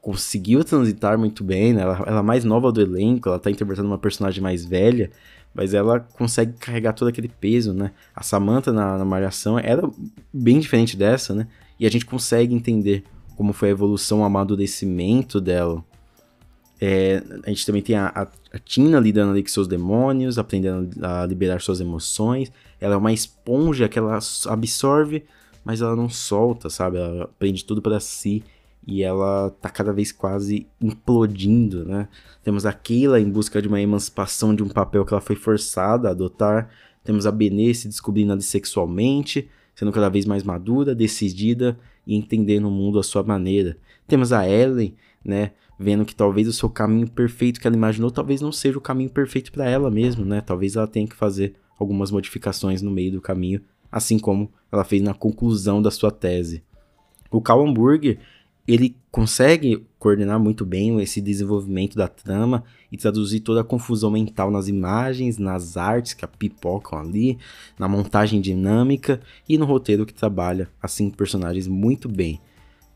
conseguiu 0.01 0.63
transitar 0.63 1.17
muito 1.17 1.43
bem, 1.43 1.74
né, 1.74 1.81
ela, 1.81 2.03
ela 2.05 2.20
é 2.20 2.24
mais 2.24 2.43
nova 2.43 2.72
do 2.72 2.81
elenco, 2.81 3.29
ela 3.29 3.39
tá 3.39 3.51
interpretando 3.51 3.86
uma 3.86 4.00
personagem 4.00 4.41
mais 4.41 4.65
velha, 4.65 5.12
mas 5.53 5.74
ela 5.74 6.00
consegue 6.00 6.53
carregar 6.53 6.93
todo 6.93 7.10
aquele 7.10 7.27
peso, 7.27 7.74
né? 7.74 7.91
A 8.15 8.24
Samantha 8.24 8.72
na, 8.72 8.98
na 8.98 9.05
Malhação 9.05 9.60
era 9.60 9.84
bem 10.34 10.60
diferente 10.60 10.96
dessa, 10.96 11.36
né? 11.36 11.48
E 11.79 11.86
a 11.86 11.89
gente 11.89 12.05
consegue 12.05 12.55
entender 12.55 13.03
como 13.41 13.53
foi 13.53 13.69
a 13.69 13.71
evolução, 13.71 14.19
o 14.19 14.24
amadurecimento 14.24 15.41
dela. 15.41 15.83
É, 16.79 17.24
a 17.43 17.50
gente 17.50 17.65
também 17.65 17.81
tem 17.81 17.95
a, 17.95 18.05
a, 18.10 18.27
a, 18.53 18.60
Tina 18.60 19.00
lidando 19.00 19.31
ali 19.31 19.41
com 19.41 19.50
seus 19.50 19.67
demônios, 19.67 20.38
aprendendo 20.38 21.03
a 21.03 21.25
liberar 21.25 21.60
suas 21.60 21.81
emoções. 21.81 22.51
Ela 22.79 22.93
é 22.93 22.98
uma 22.98 23.12
esponja 23.12 23.89
que 23.89 23.98
ela 23.98 24.19
absorve, 24.45 25.25
mas 25.65 25.81
ela 25.81 25.95
não 25.95 26.07
solta, 26.07 26.69
sabe? 26.69 27.00
Ela 27.00 27.31
prende 27.39 27.65
tudo 27.65 27.82
para 27.82 27.99
si 27.99 28.43
e 28.86 29.01
ela 29.01 29.49
tá 29.60 29.71
cada 29.71 29.91
vez 29.91 30.12
quase 30.12 30.67
implodindo, 30.80 31.84
né? 31.84 32.10
Temos 32.43 32.63
a 32.63 32.71
Keila 32.71 33.19
em 33.19 33.27
busca 33.27 33.60
de 33.60 33.67
uma 33.67 33.82
emancipação 33.82 34.54
de 34.54 34.62
um 34.62 34.69
papel 34.69 35.04
que 35.04 35.15
ela 35.15 35.21
foi 35.21 35.36
forçada 35.36 36.10
a 36.10 36.12
adotar. 36.12 36.69
Temos 37.04 37.25
a 37.25 37.32
Benê 37.32 37.73
se 37.73 37.88
descobrindo 37.88 38.34
ali 38.34 38.43
sexualmente, 38.43 39.49
sendo 39.73 39.91
cada 39.91 40.10
vez 40.10 40.27
mais 40.27 40.43
madura, 40.43 40.93
decidida 40.93 41.75
e 42.05 42.15
entendendo 42.15 42.67
o 42.67 42.71
mundo 42.71 42.99
à 42.99 43.03
sua 43.03 43.23
maneira. 43.23 43.77
Temos 44.07 44.33
a 44.33 44.47
Ellen, 44.47 44.95
né, 45.23 45.51
vendo 45.79 46.05
que 46.05 46.15
talvez 46.15 46.47
o 46.47 46.53
seu 46.53 46.69
caminho 46.69 47.09
perfeito 47.09 47.59
que 47.59 47.67
ela 47.67 47.75
imaginou 47.75 48.11
talvez 48.11 48.41
não 48.41 48.51
seja 48.51 48.77
o 48.77 48.81
caminho 48.81 49.09
perfeito 49.09 49.51
para 49.51 49.69
ela 49.69 49.89
mesmo, 49.89 50.23
né? 50.23 50.41
Talvez 50.41 50.75
ela 50.75 50.87
tenha 50.87 51.07
que 51.07 51.15
fazer 51.15 51.55
algumas 51.79 52.11
modificações 52.11 52.81
no 52.81 52.91
meio 52.91 53.13
do 53.13 53.21
caminho, 53.21 53.61
assim 53.91 54.19
como 54.19 54.51
ela 54.71 54.83
fez 54.83 55.01
na 55.01 55.13
conclusão 55.13 55.81
da 55.81 55.89
sua 55.89 56.11
tese. 56.11 56.63
O 57.31 57.41
Cal 57.41 57.65
Hamburger 57.65 58.19
ele 58.67 58.95
consegue 59.11 59.85
coordenar 60.01 60.39
muito 60.39 60.65
bem 60.65 60.99
esse 60.99 61.21
desenvolvimento 61.21 61.95
da 61.95 62.07
trama 62.07 62.63
e 62.91 62.97
traduzir 62.97 63.41
toda 63.41 63.61
a 63.61 63.63
confusão 63.63 64.09
mental 64.09 64.49
nas 64.49 64.67
imagens, 64.67 65.37
nas 65.37 65.77
artes 65.77 66.15
que 66.15 66.25
pipocam 66.25 66.97
ali, 66.97 67.37
na 67.77 67.87
montagem 67.87 68.41
dinâmica 68.41 69.21
e 69.47 69.59
no 69.59 69.65
roteiro 69.65 70.03
que 70.03 70.11
trabalha 70.11 70.67
assim 70.81 71.11
personagens 71.11 71.67
muito 71.67 72.09
bem. 72.09 72.41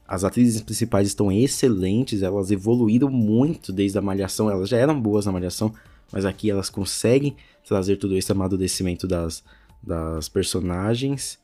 As 0.08 0.24
atrizes 0.24 0.60
principais 0.62 1.08
estão 1.08 1.32
excelentes, 1.32 2.24
elas 2.24 2.50
evoluíram 2.50 3.12
muito 3.12 3.72
desde 3.72 4.00
a 4.00 4.02
Malhação, 4.02 4.50
elas 4.50 4.68
já 4.68 4.78
eram 4.78 5.00
boas 5.00 5.28
na 5.28 5.32
Malhação, 5.32 5.72
mas 6.12 6.26
aqui 6.26 6.50
elas 6.50 6.72
conseguem 6.72 7.36
trazer 7.68 7.98
todo 7.98 8.18
esse 8.18 8.32
amadurecimento 8.32 9.06
das, 9.06 9.44
das 9.84 10.28
personagens 10.28 11.38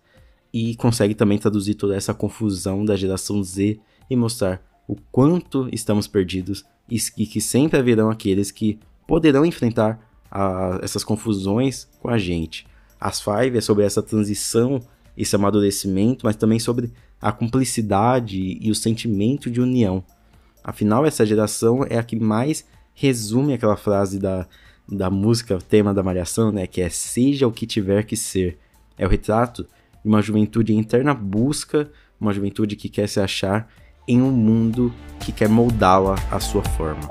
e 0.51 0.75
conseguem 0.75 1.15
também 1.15 1.37
traduzir 1.37 1.75
toda 1.75 1.95
essa 1.95 2.15
confusão 2.15 2.83
da 2.83 2.95
geração 2.95 3.43
Z 3.43 3.79
e 4.09 4.15
mostrar 4.15 4.70
o 4.91 4.97
quanto 5.09 5.69
estamos 5.71 6.05
perdidos 6.05 6.65
e 6.89 6.99
que 6.99 7.39
sempre 7.39 7.79
haverão 7.79 8.09
aqueles 8.09 8.51
que 8.51 8.77
poderão 9.07 9.45
enfrentar 9.45 10.05
a, 10.29 10.79
essas 10.81 11.01
confusões 11.01 11.87
com 12.01 12.09
a 12.09 12.17
gente. 12.17 12.67
As 12.99 13.21
Five 13.21 13.57
é 13.57 13.61
sobre 13.61 13.85
essa 13.85 14.03
transição, 14.03 14.81
esse 15.17 15.33
amadurecimento, 15.33 16.25
mas 16.25 16.35
também 16.35 16.59
sobre 16.59 16.91
a 17.21 17.31
cumplicidade 17.31 18.57
e 18.59 18.69
o 18.69 18.75
sentimento 18.75 19.49
de 19.49 19.61
união. 19.61 20.03
Afinal, 20.61 21.05
essa 21.05 21.25
geração 21.25 21.85
é 21.89 21.97
a 21.97 22.03
que 22.03 22.17
mais 22.17 22.65
resume 22.93 23.53
aquela 23.53 23.77
frase 23.77 24.19
da, 24.19 24.45
da 24.85 25.09
música, 25.09 25.57
tema 25.69 25.93
da 25.93 26.03
Malhação, 26.03 26.51
né? 26.51 26.67
Que 26.67 26.81
é 26.81 26.89
seja 26.89 27.47
o 27.47 27.51
que 27.51 27.65
tiver 27.65 28.03
que 28.03 28.17
ser. 28.17 28.57
É 28.97 29.05
o 29.05 29.09
retrato 29.09 29.63
de 29.63 30.09
uma 30.09 30.21
juventude 30.21 30.73
em 30.73 30.79
interna 30.79 31.13
busca, 31.13 31.89
uma 32.19 32.33
juventude 32.33 32.75
que 32.75 32.89
quer 32.89 33.07
se 33.07 33.21
achar 33.21 33.69
em 34.07 34.21
um 34.21 34.31
mundo 34.31 34.93
que 35.19 35.31
quer 35.31 35.47
moldá-la 35.47 36.15
à 36.31 36.39
sua 36.39 36.63
forma. 36.63 37.07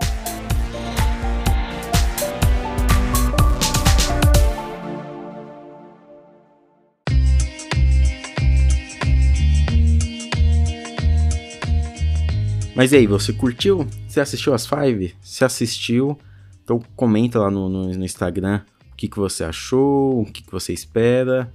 Mas 12.74 12.92
e 12.92 12.96
aí, 12.96 13.06
você 13.06 13.32
curtiu? 13.32 13.86
Você 14.08 14.20
assistiu 14.20 14.54
as 14.54 14.66
Five? 14.66 15.14
Se 15.20 15.44
assistiu, 15.44 16.18
então 16.64 16.80
comenta 16.96 17.38
lá 17.38 17.50
no, 17.50 17.68
no, 17.68 17.84
no 17.92 18.04
Instagram 18.04 18.62
o 18.92 18.96
que, 18.96 19.08
que 19.08 19.18
você 19.18 19.44
achou, 19.44 20.22
o 20.22 20.24
que, 20.24 20.42
que 20.42 20.50
você 20.50 20.72
espera. 20.72 21.52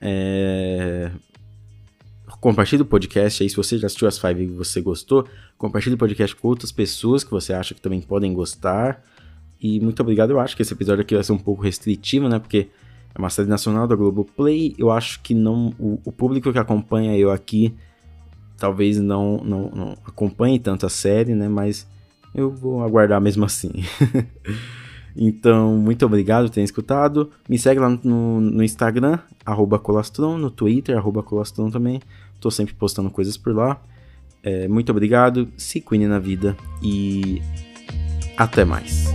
É 0.00 1.10
compartilhe 2.40 2.82
o 2.82 2.86
podcast 2.86 3.42
aí, 3.42 3.50
se 3.50 3.56
você 3.56 3.78
já 3.78 3.86
assistiu 3.86 4.08
as 4.08 4.18
Five 4.18 4.42
e 4.42 4.46
você 4.46 4.80
gostou, 4.80 5.26
compartilhe 5.56 5.94
o 5.94 5.98
podcast 5.98 6.34
com 6.36 6.48
outras 6.48 6.72
pessoas 6.72 7.24
que 7.24 7.30
você 7.30 7.52
acha 7.52 7.74
que 7.74 7.80
também 7.80 8.00
podem 8.00 8.32
gostar. 8.32 9.02
E 9.60 9.80
muito 9.80 10.00
obrigado, 10.00 10.30
eu 10.30 10.40
acho 10.40 10.54
que 10.54 10.62
esse 10.62 10.72
episódio 10.72 11.02
aqui 11.02 11.14
vai 11.14 11.24
ser 11.24 11.32
um 11.32 11.38
pouco 11.38 11.62
restritivo, 11.62 12.28
né, 12.28 12.38
porque 12.38 12.68
é 13.14 13.18
uma 13.18 13.30
série 13.30 13.48
nacional 13.48 13.86
da 13.86 13.96
Globoplay, 13.96 14.74
eu 14.78 14.90
acho 14.90 15.20
que 15.20 15.34
não 15.34 15.74
o, 15.78 16.00
o 16.04 16.12
público 16.12 16.52
que 16.52 16.58
acompanha 16.58 17.16
eu 17.16 17.30
aqui 17.30 17.74
talvez 18.56 18.98
não, 18.98 19.38
não, 19.38 19.70
não 19.70 19.96
acompanhe 20.04 20.58
tanto 20.58 20.84
a 20.84 20.88
série, 20.88 21.34
né, 21.34 21.48
mas 21.48 21.86
eu 22.34 22.50
vou 22.50 22.82
aguardar 22.82 23.20
mesmo 23.20 23.44
assim. 23.44 23.70
Então, 25.20 25.76
muito 25.76 26.06
obrigado 26.06 26.44
por 26.44 26.50
terem 26.50 26.64
escutado. 26.64 27.28
Me 27.48 27.58
segue 27.58 27.80
lá 27.80 27.90
no, 28.04 28.40
no 28.40 28.62
Instagram, 28.62 29.18
arroba 29.44 29.76
Colastron, 29.76 30.38
no 30.38 30.48
Twitter, 30.48 30.96
arroba 30.96 31.24
Colastron 31.24 31.70
também. 31.70 32.00
Tô 32.40 32.50
sempre 32.50 32.74
postando 32.74 33.10
coisas 33.10 33.36
por 33.36 33.54
lá. 33.54 33.80
É, 34.42 34.68
muito 34.68 34.90
obrigado, 34.90 35.48
se 35.56 35.80
cuide 35.80 36.06
na 36.06 36.18
vida 36.18 36.56
e 36.82 37.42
até 38.36 38.64
mais. 38.64 39.06